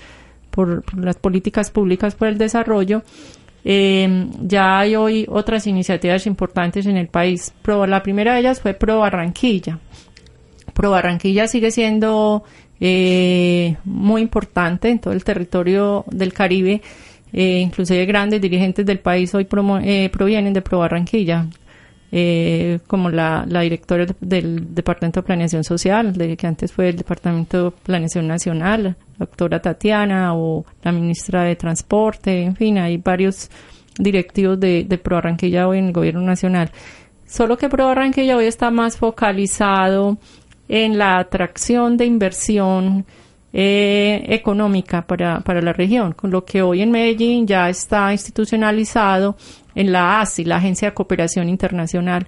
[0.51, 3.03] por, las políticas públicas por el desarrollo,
[3.63, 7.53] eh, ya hay hoy otras iniciativas importantes en el país.
[7.61, 9.79] Pro, la primera de ellas fue Pro Barranquilla.
[10.73, 12.43] Pro Barranquilla sigue siendo
[12.79, 16.81] eh, muy importante en todo el territorio del Caribe.
[17.31, 19.47] Eh, inclusive grandes dirigentes del país hoy
[19.83, 21.47] eh, provienen de Pro Barranquilla
[22.11, 27.65] eh, como la, directora del Departamento de Planeación Social, de, que antes fue el Departamento
[27.65, 33.49] de Planeación Nacional, la doctora Tatiana, o la ministra de Transporte, en fin, hay varios
[33.97, 36.71] directivos de, de Pro hoy en el Gobierno Nacional.
[37.25, 40.17] Solo que Pro hoy está más focalizado
[40.67, 43.05] en la atracción de inversión
[43.53, 49.37] eh, económica para, para la región, con lo que hoy en Medellín ya está institucionalizado
[49.75, 52.27] en la ASI, la Agencia de Cooperación Internacional.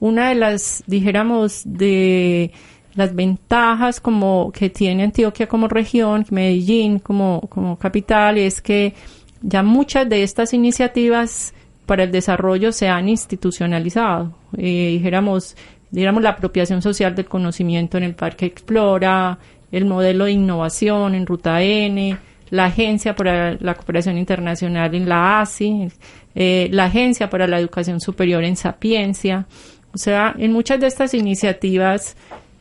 [0.00, 2.50] Una de las, dijéramos, de
[2.94, 8.94] las ventajas como que tiene Antioquia como región, Medellín como, como capital, es que
[9.42, 11.54] ya muchas de estas iniciativas
[11.84, 14.34] para el desarrollo se han institucionalizado.
[14.56, 15.54] Eh, dijéramos,
[15.92, 19.38] la apropiación social del conocimiento en el Parque Explora,
[19.70, 22.16] el modelo de innovación en Ruta N,
[22.50, 25.88] la Agencia para la Cooperación Internacional en la ASI,
[26.38, 29.46] eh, la Agencia para la Educación Superior en Sapiencia.
[29.94, 32.14] O sea, en muchas de estas iniciativas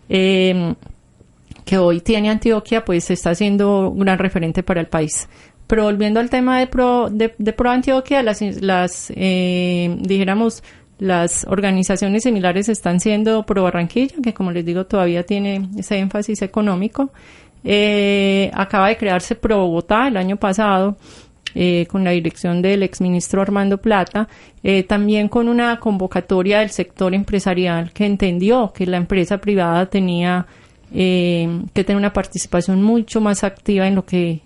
[0.08, 0.76] em,
[1.66, 5.28] que hoy tiene Antioquia, pues está siendo un gran referente para el país.
[5.68, 10.64] Pero volviendo al tema de Pro, de, Pro Antioquia, las, las eh, dijéramos,
[10.98, 16.42] las organizaciones similares están siendo Pro Barranquilla, que como les digo todavía tiene ese énfasis
[16.44, 17.12] económico,
[17.66, 20.96] eh, acaba de crearse Pro Bogotá el año pasado,
[21.56, 24.28] eh, con la dirección del exministro Armando Plata,
[24.62, 30.46] eh, también con una convocatoria del sector empresarial que entendió que la empresa privada tenía
[30.94, 34.42] que tener una participación mucho más activa en lo que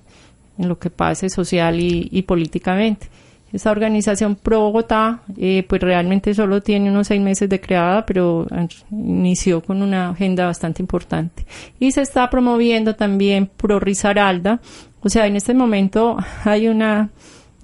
[0.57, 3.07] en lo que pase social y políticamente.
[3.51, 8.45] Esta organización Pro Bogotá, eh, pues realmente solo tiene unos seis meses de creada, pero
[8.91, 11.45] inició con una agenda bastante importante.
[11.79, 14.61] Y se está promoviendo también Pro Risaralda.
[15.01, 17.09] O sea, en este momento hay una,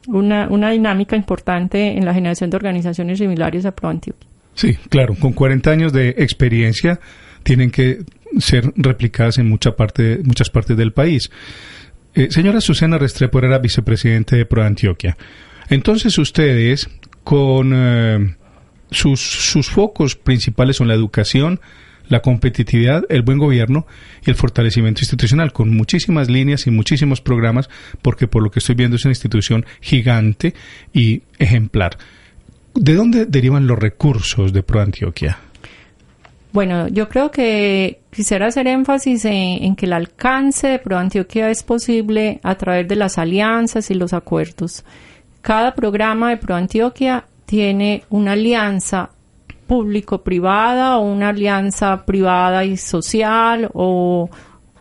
[0.07, 4.29] una, una dinámica importante en la generación de organizaciones similares a Pro Antioquia.
[4.53, 6.99] Sí, claro, con 40 años de experiencia
[7.43, 7.99] tienen que
[8.39, 11.29] ser replicadas en mucha parte, muchas partes del país.
[12.13, 15.17] Eh, señora Susana Restrepo era vicepresidente de Pro Antioquia.
[15.69, 16.89] Entonces ustedes,
[17.23, 18.35] con eh,
[18.91, 21.59] sus, sus focos principales son la educación,
[22.09, 23.85] la competitividad, el buen gobierno
[24.25, 27.69] y el fortalecimiento institucional, con muchísimas líneas y muchísimos programas,
[28.01, 30.53] porque por lo que estoy viendo es una institución gigante
[30.93, 31.97] y ejemplar.
[32.73, 35.39] ¿De dónde derivan los recursos de ProAntioquia?
[36.55, 42.39] Bueno, yo creo que quisiera hacer énfasis en, que el alcance de ProAntioquia es posible
[42.43, 44.85] a través de las alianzas y los acuerdos.
[45.41, 49.09] Cada programa de ProAntioquia tiene una alianza
[49.67, 54.29] público-privada o una alianza privada y social o,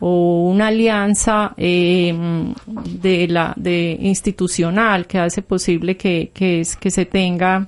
[0.01, 7.05] una alianza em, de la de institucional que hace posible que, que, es, que se
[7.05, 7.67] tenga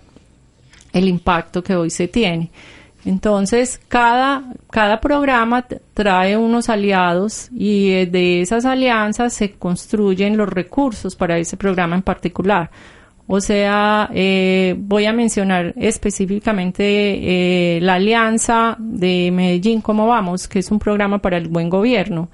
[0.93, 2.51] el impacto que hoy se tiene.
[3.05, 10.49] Entonces, cada, cada programa trae unos aliados y eh, de esas alianzas se construyen los
[10.49, 12.69] recursos para ese programa en particular.
[13.27, 20.47] O sea, eh, voy a mencionar específicamente eh, la alianza de Medellín, ¿cómo vamos?
[20.47, 22.29] Que es un programa para el buen gobierno.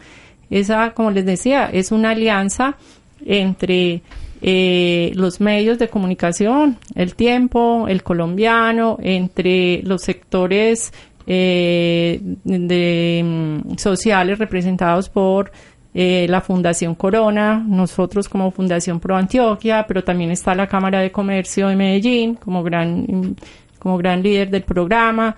[0.51, 2.77] Esa, como les decía, es una alianza
[3.25, 4.03] entre
[4.45, 10.93] eh, los medios de comunicación, el tiempo, el colombiano, entre los sectores
[11.25, 15.51] eh, mm, sociales representados por
[15.93, 21.11] eh, la Fundación Corona, nosotros como Fundación Pro Antioquia, pero también está la Cámara de
[21.11, 23.35] Comercio de Medellín como gran,
[23.79, 25.35] como gran líder del programa.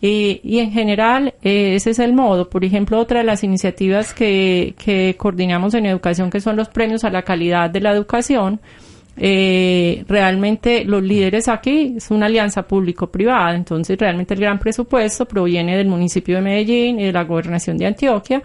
[0.00, 2.50] Y, en general, eh, ese es el modo.
[2.50, 7.04] Por ejemplo, otra de las iniciativas que, que coordinamos en educación, que son los premios
[7.04, 8.60] a la calidad de la educación,
[9.16, 15.76] eh, realmente los líderes aquí es una alianza público-privada, entonces realmente el gran presupuesto proviene
[15.76, 18.42] del municipio de Medellín y de la gobernación de Antioquia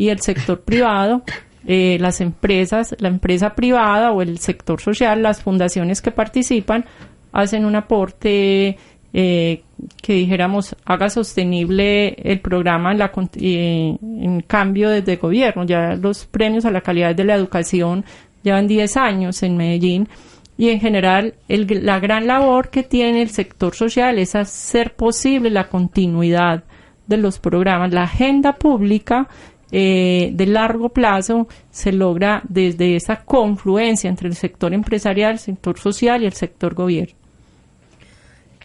[0.00, 1.22] y el sector privado,
[1.66, 6.86] eh, las empresas, la empresa privada o el sector social, las fundaciones que participan
[7.32, 8.78] hacen un aporte
[9.12, 9.62] eh,
[10.00, 15.64] que dijéramos haga sostenible el programa en, eh, cambio desde gobierno.
[15.64, 18.06] Ya los premios a la calidad de la educación
[18.42, 20.08] llevan 10 años en Medellín
[20.56, 25.50] y en general el, la gran labor que tiene el sector social es hacer posible
[25.50, 26.64] la continuidad
[27.06, 27.92] de los programas.
[27.92, 29.28] La agenda pública
[29.72, 35.78] eh, de largo plazo se logra desde esa confluencia entre el sector empresarial, el sector
[35.78, 37.14] social y el sector gobierno.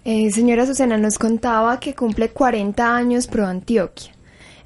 [0.03, 4.11] Eh, señora Susana, nos contaba que cumple 40 años Pro Antioquia.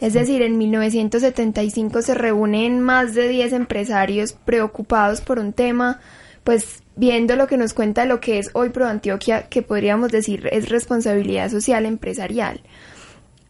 [0.02, 6.00] Es decir, en 1975 se reúnen más de 10 empresarios preocupados por un tema,
[6.44, 10.48] pues viendo lo que nos cuenta lo que es hoy Pro Antioquia, que podríamos decir
[10.52, 12.62] es responsabilidad social empresarial.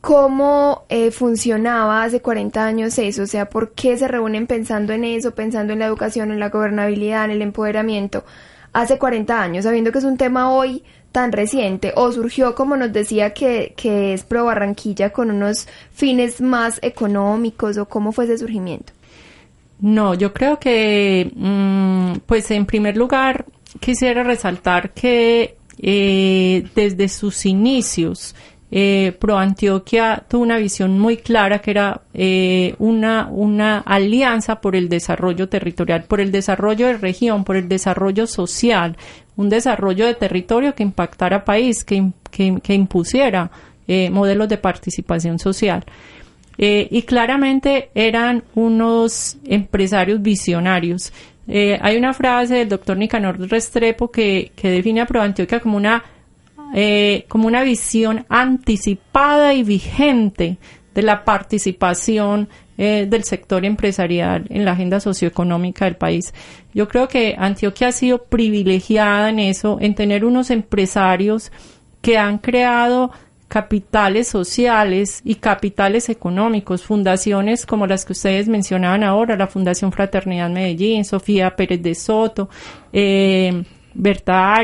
[0.02, 3.24] ¿Cómo eh, funcionaba hace 40 años eso?
[3.24, 6.50] O sea, ¿por qué se reúnen pensando en eso, pensando en la educación, en la
[6.50, 8.24] gobernabilidad, en el empoderamiento?
[8.72, 12.94] Hace 40 años, sabiendo que es un tema hoy tan reciente o surgió como nos
[12.94, 18.38] decía que, que es Pro Barranquilla con unos fines más económicos o cómo fue ese
[18.38, 18.94] surgimiento?
[19.82, 23.46] No, yo creo que, mm, pues en primer lugar,
[23.80, 28.36] quisiera resaltar que eh, desde sus inicios,
[28.72, 34.76] eh, Pro Antioquia tuvo una visión muy clara que era eh, una, una alianza por
[34.76, 38.96] el desarrollo territorial, por el desarrollo de región, por el desarrollo social,
[39.38, 43.50] un desarrollo de territorio que impactara país, que, que, impusiera
[43.88, 45.84] eh, modelos de participación social.
[46.62, 51.14] Y claramente eran unos empresarios visionarios.
[51.48, 56.04] Hay una frase del doctor Nicanor Restrepo que, que define a ProAntioquia como una,
[57.28, 60.58] como una visión anticipada y vigente
[60.94, 66.34] de la participación eh, del sector empresarial en la agenda socioeconómica del país.
[66.74, 71.52] Yo creo que Antioquia ha sido privilegiada en eso, en tener unos empresarios
[72.02, 73.12] que han creado
[73.50, 80.50] capitales sociales y capitales económicos, fundaciones como las que ustedes mencionaban ahora, la Fundación Fraternidad
[80.50, 82.48] Medellín, Sofía Pérez de Soto,
[82.94, 83.64] eh,
[83.94, 84.56] Berta.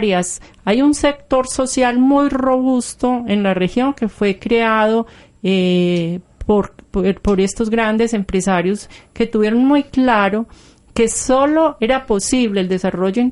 [0.66, 5.08] Hay un sector social muy robusto en la región que fue creado
[5.44, 10.48] eh, por, por, estos grandes empresarios que tuvieron muy claro
[10.94, 13.32] que solo era posible el desarrollo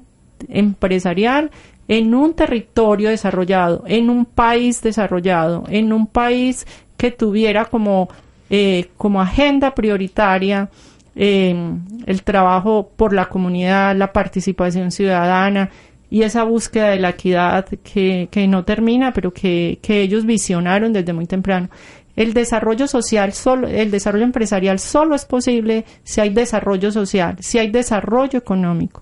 [0.50, 1.52] empresarial
[1.88, 6.66] en un territorio desarrollado, en un país desarrollado, en un país
[6.98, 8.10] que tuviera como,
[8.50, 10.70] eh, como agenda prioritaria
[11.16, 15.70] em, el trabajo por la comunidad, la participación ciudadana
[16.09, 20.93] y esa búsqueda de la equidad que, que no termina, pero que, que ellos visionaron
[20.93, 21.70] desde muy temprano.
[22.16, 27.57] El desarrollo social, solo, el desarrollo empresarial solo es posible si hay desarrollo social, si
[27.57, 29.01] hay desarrollo económico.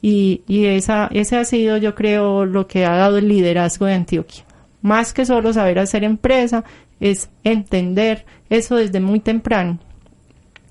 [0.00, 3.94] Y, y esa, ese ha sido, yo creo, lo que ha dado el liderazgo de
[3.94, 4.44] Antioquia.
[4.82, 6.62] Más que solo saber hacer empresa,
[7.00, 9.78] es entender eso desde muy temprano.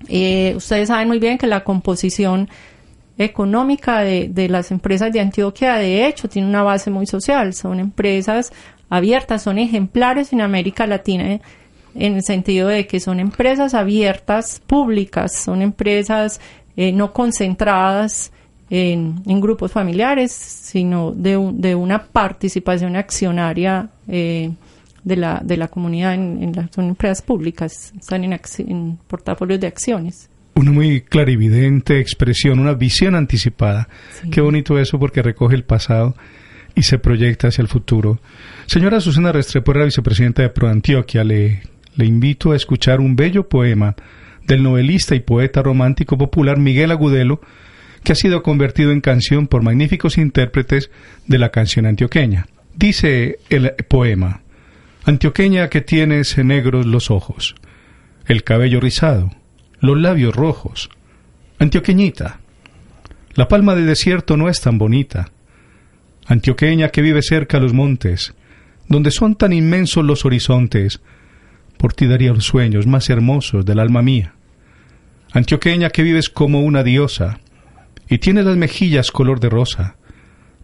[0.08, 2.48] Eh, ustedes saben muy bien que la composición
[3.16, 7.54] económica de, de, las empresas de Antioquia, de hecho, tiene una base muy social.
[7.54, 8.52] Son empresas
[8.88, 11.40] abiertas, son ejemplares en América Latina
[11.94, 16.40] en el sentido de que son empresas abiertas, públicas, son empresas
[16.76, 18.32] eh, no concentradas
[18.70, 24.50] en, en, grupos familiares, sino de, un, de una participación accionaria eh,
[25.04, 29.60] de, la, de la comunidad en, en las son empresas públicas, están en, en portafolios
[29.60, 33.88] de acciones una muy clarividente expresión, una visión anticipada.
[34.22, 34.30] Sí.
[34.30, 36.14] Qué bonito eso porque recoge el pasado
[36.74, 38.20] y se proyecta hacia el futuro.
[38.66, 41.62] Señora Susana Restrepo, la vicepresidenta de ProAntioquia, le,
[41.96, 43.94] le invito a escuchar un bello poema
[44.46, 47.40] del novelista y poeta romántico popular Miguel Agudelo,
[48.02, 50.90] que ha sido convertido en canción por magníficos intérpretes
[51.26, 52.46] de la canción antioqueña.
[52.76, 54.42] Dice el poema,
[55.06, 57.54] Antioqueña que tienes negros los ojos,
[58.24, 59.28] el cabello rizado,
[59.78, 60.88] los labios rojos.
[61.58, 62.40] Antioqueñita,
[63.34, 65.30] la palma del desierto no es tan bonita.
[66.24, 68.34] Antioqueña que vive cerca a los montes,
[68.88, 71.02] donde son tan inmensos los horizontes,
[71.76, 74.32] por ti daría los sueños más hermosos del alma mía.
[75.32, 77.40] Antioqueña que vives como una diosa,
[78.08, 79.96] y tienes las mejillas color de rosa,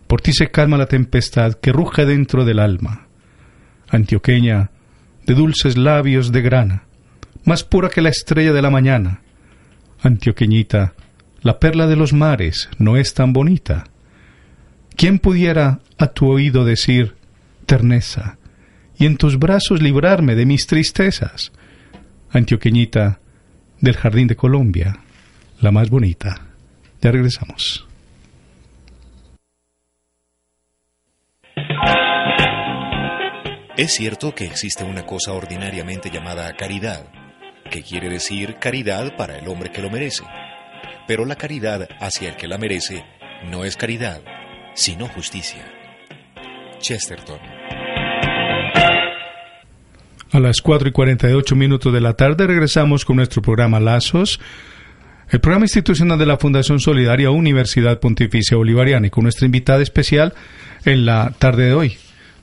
[0.07, 3.10] por ti se calma la tempestad que ruge dentro del alma.
[3.91, 4.71] Antioqueña,
[5.27, 6.85] de dulces labios de grana,
[7.45, 9.21] más pura que la estrella de la mañana.
[10.01, 10.95] Antioqueñita,
[11.43, 13.85] la perla de los mares no es tan bonita.
[14.97, 17.17] ¿Quién pudiera a tu oído decir
[17.67, 18.39] terneza
[18.99, 21.53] y en tus brazos librarme de mis tristezas?
[22.31, 23.21] Antioqueñita,
[23.81, 25.01] del jardín de Colombia,
[25.61, 26.47] la más bonita.
[27.01, 27.90] Ya regresamos.
[33.81, 37.07] Es cierto que existe una cosa ordinariamente llamada caridad
[37.71, 40.23] que quiere decir caridad para el hombre que lo merece.
[41.09, 43.07] Pero la caridad hacia el que la merece
[43.51, 44.21] no es caridad,
[44.75, 45.65] sino justicia.
[46.79, 47.39] Chesterton.
[50.31, 54.41] A las 4 y 48 minutos de la tarde regresamos con nuestro programa Lazos,
[55.31, 60.35] el programa institucional de la Fundación Solidaria Universidad Pontificia Bolivariana y con nuestra invitada especial
[60.85, 61.97] en la tarde de hoy,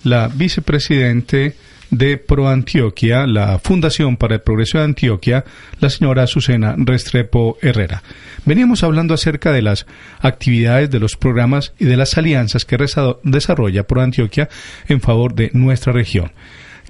[0.03, 1.55] la vicepresidente
[1.89, 5.45] de ProAntioquia, la Fundación para el Progreso de Antioquia,
[5.79, 8.03] la señora Azucena Restrepo Herrera.
[8.45, 9.85] Veníamos hablando acerca de las
[10.19, 12.77] actividades, de los programas y de las alianzas que
[13.23, 14.49] desarrolla ProAntioquia
[14.87, 16.31] en favor de nuestra región.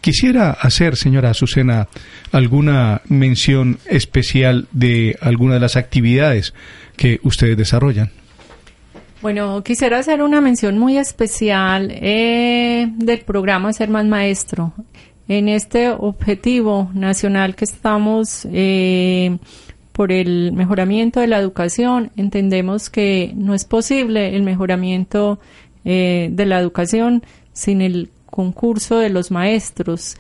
[0.02, 1.88] Quisiera hacer, señora Azucena,
[2.32, 6.54] alguna mención especial de alguna de las actividades
[6.96, 8.12] que ustedes desarrollan.
[9.22, 14.74] Bueno, quisiera hacer una mención muy especial eh, del programa Ser Más Maestro.
[15.28, 19.38] En este objetivo nacional que estamos eh,
[19.92, 25.40] por el mejoramiento de la educación, entendemos que no es posible el mejoramiento
[25.84, 30.16] eh, de la educación sin el concurso de los maestros.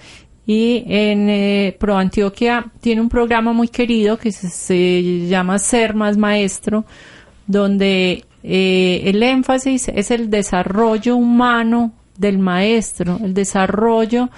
[0.47, 6.17] Y en eh, Pro Antioquia tiene un programa muy querido que se llama Ser Más
[6.17, 6.85] Maestro,
[7.45, 14.29] donde eh, el énfasis es el desarrollo humano del maestro, el desarrollo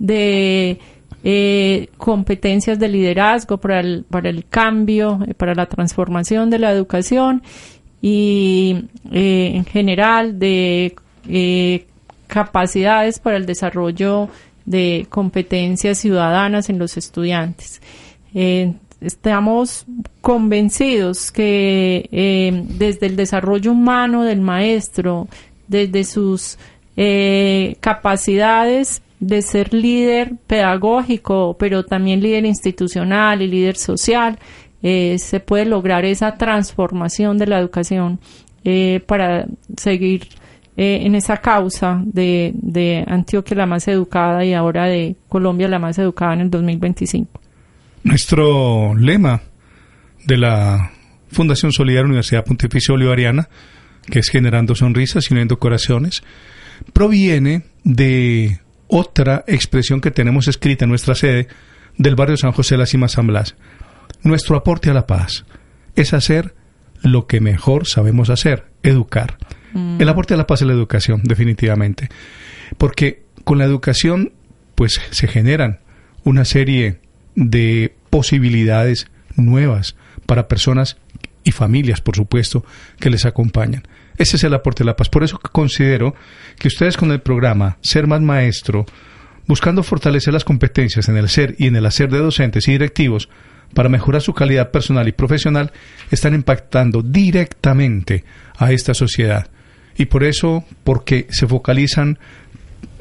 [0.00, 0.80] de
[1.22, 6.72] eh, competencias de liderazgo para el, para el cambio, eh, para la transformación de la
[6.72, 7.44] educación
[8.00, 10.96] y en general de
[12.26, 14.28] capacidades para el desarrollo
[14.64, 17.80] de competencias ciudadanas en los estudiantes.
[19.02, 19.84] Estamos
[20.20, 25.28] convencidos que eh, desde el desarrollo humano del maestro,
[25.68, 26.58] desde sus
[26.96, 34.38] eh, capacidades de ser líder pedagógico, pero también líder institucional y líder social,
[34.82, 38.18] eh, se puede lograr esa transformación de la educación
[38.64, 39.46] eh, para
[39.76, 40.26] seguir
[40.76, 45.98] eh, en esa causa de Antioquia la más educada y ahora de Colombia la más
[45.98, 47.41] educada en el 2025.
[48.04, 49.42] Nuestro lema
[50.24, 50.92] de la
[51.30, 53.48] Fundación Solidaria Universidad Pontificia Bolivariana,
[54.10, 56.22] que es generando sonrisas y uniendo corazones,
[56.92, 61.48] proviene de otra expresión que tenemos escrita en nuestra sede
[61.96, 63.54] del barrio San José de la Cima San Blas.
[64.22, 65.44] Nuestro aporte a la paz
[65.96, 66.54] es hacer
[67.02, 69.38] lo que mejor sabemos hacer, educar.
[69.72, 70.00] Mm.
[70.00, 72.08] El aporte a la paz es la educación, definitivamente.
[72.78, 74.32] Porque con la educación,
[74.74, 75.80] pues se generan
[76.24, 77.00] una serie
[77.34, 79.06] de posibilidades
[79.36, 80.96] nuevas para personas
[81.44, 82.64] y familias, por supuesto,
[83.00, 83.82] que les acompañan.
[84.16, 85.08] Ese es el aporte de la paz.
[85.08, 86.14] Por eso considero
[86.58, 88.86] que ustedes con el programa Ser Más Maestro
[89.46, 93.28] buscando fortalecer las competencias en el ser y en el hacer de docentes y directivos
[93.74, 95.72] para mejorar su calidad personal y profesional,
[96.10, 98.24] están impactando directamente
[98.56, 99.48] a esta sociedad.
[99.96, 102.18] Y por eso, porque se focalizan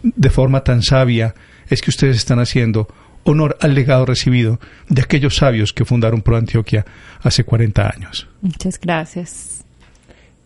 [0.01, 1.35] de forma tan sabia,
[1.69, 2.87] es que ustedes están haciendo
[3.23, 4.59] honor al legado recibido
[4.89, 6.85] de aquellos sabios que fundaron Pro Antioquia
[7.21, 8.27] hace 40 años.
[8.41, 9.63] Muchas gracias.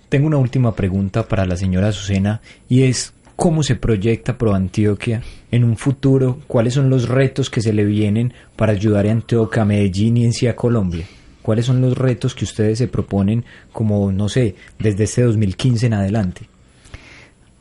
[0.09, 5.21] Tengo una última pregunta para la señora Azucena y es cómo se proyecta Pro Antioquia
[5.51, 9.63] en un futuro, cuáles son los retos que se le vienen para ayudar a Antioquia,
[9.63, 11.05] a Medellín y en sí a Colombia.
[11.41, 15.93] ¿Cuáles son los retos que ustedes se proponen como, no sé, desde este 2015 en
[15.93, 16.49] adelante?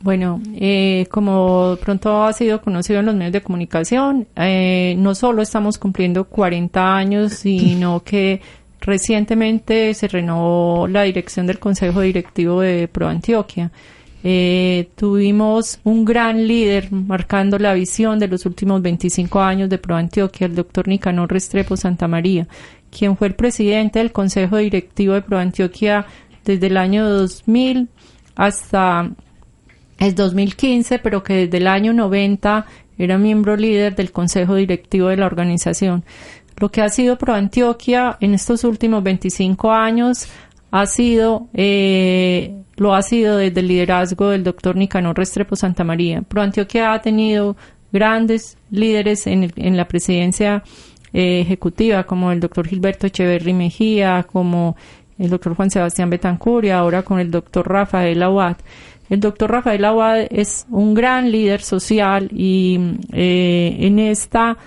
[0.05, 5.41] Bueno, eh, como pronto ha sido conocido en los medios de comunicación, eh, no solo
[5.41, 8.39] estamos cumpliendo 40 años, sino que
[8.81, 13.71] recientemente se renovó la dirección del Consejo Directivo de Pro Antioquia.
[14.23, 19.95] Eh, tuvimos un gran líder marcando la visión de los últimos 25 años de Pro
[19.95, 22.47] Antioquia, el doctor Nicanor Restrepo Santa María,
[22.91, 26.05] quien fue el presidente del Consejo Directivo de Pro Antioquia
[26.43, 27.89] desde el año 2000
[28.35, 29.09] hasta
[29.99, 32.65] el 2015, pero que desde el año 90
[32.97, 36.03] era miembro líder del Consejo Directivo de la organización.
[36.57, 40.27] Lo que ha sido Pro Antioquia en estos últimos 25 años
[40.71, 46.21] ha sido, eh, lo ha sido desde el liderazgo del doctor Nicanor Restrepo Santa María.
[46.21, 47.57] Pro Antioquia ha tenido
[47.91, 50.63] grandes líderes en, en la presidencia
[51.13, 54.75] eh, ejecutiva, como el doctor Gilberto Echeverry Mejía, como
[55.17, 58.57] el doctor Juan Sebastián Betancur y ahora con el doctor Rafael Aguad.
[59.09, 62.79] El doctor Rafael Aguad es un gran líder social y
[63.13, 64.57] eh, en esta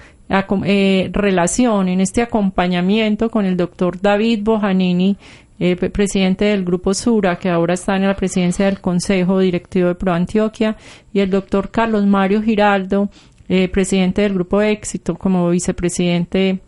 [0.65, 5.17] eh, relación, en este acompañamiento con el doctor David Bojanini,
[5.61, 9.97] eh, presidente del Grupo Sura, que ahora está en la presidencia del Consejo Directivo de
[9.97, 10.77] Pro Antioquia,
[11.13, 13.11] y el doctor Carlos Mario Giraldo,
[13.49, 16.61] eh, presidente del Grupo Éxito, como vicepresidente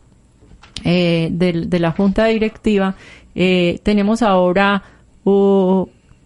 [0.83, 2.97] eh, de la Junta Directiva,
[3.33, 4.83] tenemos ahora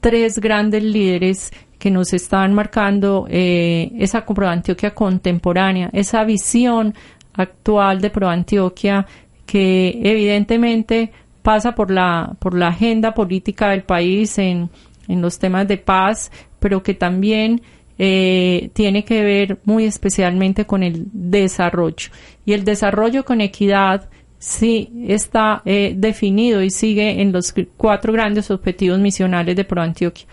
[0.05, 6.93] tres grandes líderes que nos están marcando esa Pro Antioquia contemporánea, esa visión
[7.33, 9.07] actual de Pro Antioquia
[9.47, 14.69] que evidentemente pasa por la, por la agenda política del país en,
[15.09, 16.31] en los temas de paz,
[16.61, 17.63] pero que también
[17.97, 22.11] eh, tiene que ver muy especialmente con el desarrollo.
[22.45, 24.11] Y el desarrollo con equidad
[24.45, 30.27] sí está eh, definido y sigue en los cuatro grandes objetivos misionales de ProAntioquia.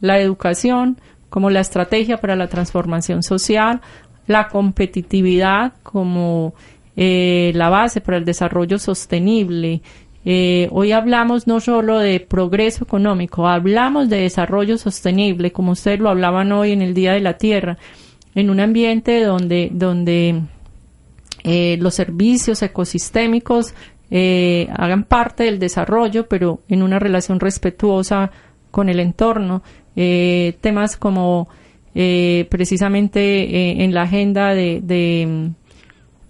[0.00, 0.98] La educación
[1.30, 3.80] como la estrategia para la transformación social,
[4.26, 6.52] la competitividad como
[6.94, 9.80] eh, la base para el desarrollo sostenible,
[10.26, 16.10] eh, hoy hablamos no solo de progreso económico, hablamos de desarrollo sostenible, como ustedes lo
[16.10, 17.78] hablaban hoy en el Día de la Tierra,
[18.34, 20.42] en un ambiente donde, donde
[21.44, 23.74] eh, los servicios ecosistémicos
[24.10, 28.30] eh, hagan parte del desarrollo, pero en una relación respetuosa
[28.70, 29.62] con el entorno.
[29.94, 31.48] temas como
[31.94, 34.80] precisamente en la agenda de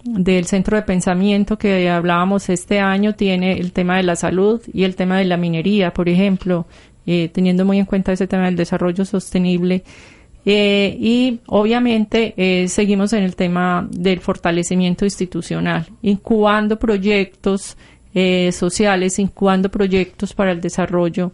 [0.05, 4.83] del centro de pensamiento que hablábamos este año tiene el tema de la salud y
[4.83, 6.67] el tema de la minería, por ejemplo,
[7.07, 9.83] eh, teniendo muy en cuenta ese tema del desarrollo sostenible.
[10.45, 17.77] Eh, y obviamente eh, seguimos en el tema del fortalecimiento institucional, incubando proyectos
[18.51, 21.33] sociales, incubando proyectos para el desarrollo,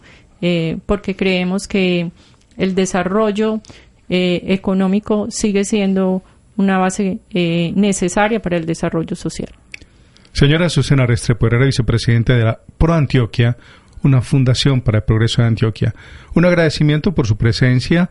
[0.88, 2.10] porque creemos que
[2.58, 3.62] el desarrollo
[4.10, 6.24] económico sigue siendo
[6.58, 9.50] una base eh, necesaria para el desarrollo social.
[10.32, 13.58] Señora Susana Restrepo Herrera, vicepresidente de la Pro Antioquia,
[14.04, 15.94] una fundación para el progreso de Antioquia.
[16.34, 18.10] Un agradecimiento por su presencia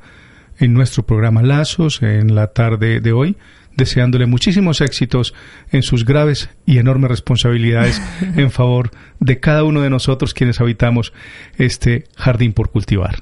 [0.61, 3.37] en nuestro programa Lazos en la tarde de hoy,
[3.77, 5.35] deseándole muchísimos éxitos
[5.73, 8.01] en sus graves y enormes responsabilidades
[8.37, 11.13] en favor de cada uno de nosotros quienes habitamos
[11.57, 13.17] este jardín por cultivar.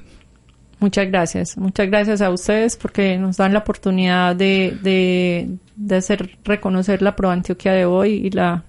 [0.79, 1.57] Muchas gracias.
[1.57, 7.15] Muchas gracias a ustedes porque nos dan la oportunidad de, de, de hacer reconocer la
[7.15, 8.63] Pro Antioquia de hoy y la,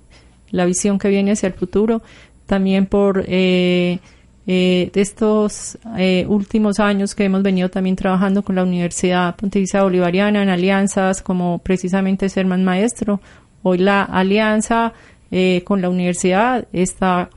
[0.51, 2.03] la visión que viene hacia el futuro.
[2.47, 4.01] También por eh,
[4.47, 10.43] eh, estos eh, últimos años que hemos venido también trabajando con la Universidad Pontificia Bolivariana
[10.43, 13.21] en alianzas como precisamente ser más maestro.
[13.63, 14.93] Hoy la alianza
[15.31, 17.31] eh, con la universidad está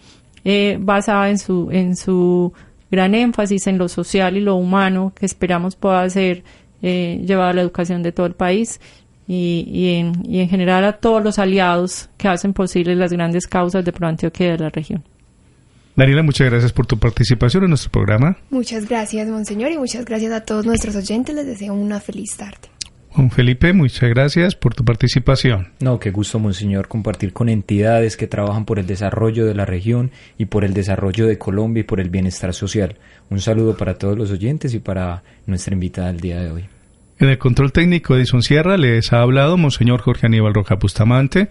[0.44, 2.52] eh, basada en su, en su
[2.90, 6.44] gran énfasis en lo social y lo humano que esperamos pueda ser
[6.82, 8.82] eh, llevado a la educación de todo el país
[9.28, 13.48] y, y, en, y en general a todos los aliados que hacen posibles las grandes
[13.48, 15.04] causas de ProAntioquia de la región.
[15.96, 18.38] Daniela, muchas gracias por tu participación en nuestro programa.
[18.50, 21.36] Muchas gracias, Monseñor, y muchas gracias a todos nuestros oyentes.
[21.36, 22.74] Les deseo una feliz tarde.
[23.10, 25.68] Juan Felipe, muchas gracias por tu participación.
[25.80, 30.10] No, qué gusto, Monseñor, compartir con entidades que trabajan por el desarrollo de la región
[30.40, 32.98] y por el desarrollo de Colombia y por el bienestar social.
[33.30, 36.66] Un saludo para todos los oyentes y para nuestra invitada del día de hoy.
[37.20, 41.50] En el control técnico de Edison Sierra les ha hablado Monseñor Jorge Aníbal Roja Bustamante,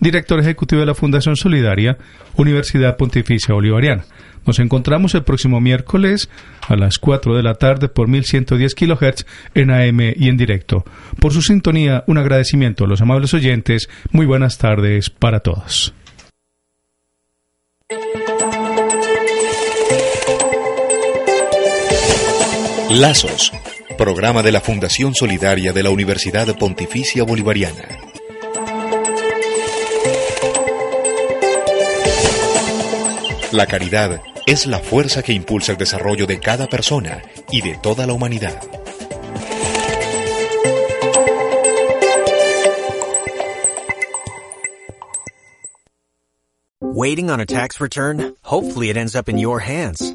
[0.00, 1.98] director ejecutivo de la Fundación Solidaria,
[2.36, 4.04] Universidad Pontificia Bolivariana.
[4.46, 6.30] Nos encontramos el próximo miércoles
[6.66, 10.84] a las 4 de la tarde por 1110 kHz en AM y en directo.
[11.20, 13.88] Por su sintonía, un agradecimiento a los amables oyentes.
[14.12, 15.94] Muy buenas tardes para todos.
[22.90, 23.52] Lazos,
[23.96, 28.09] programa de la Fundación Solidaria de la Universidad Pontificia Bolivariana.
[33.52, 37.20] La caridad es la fuerza que impulsa el desarrollo de cada persona
[37.50, 38.60] y de toda la humanidad.
[46.80, 48.36] Waiting on a tax return?
[48.42, 50.14] Hopefully it ends up in your hands.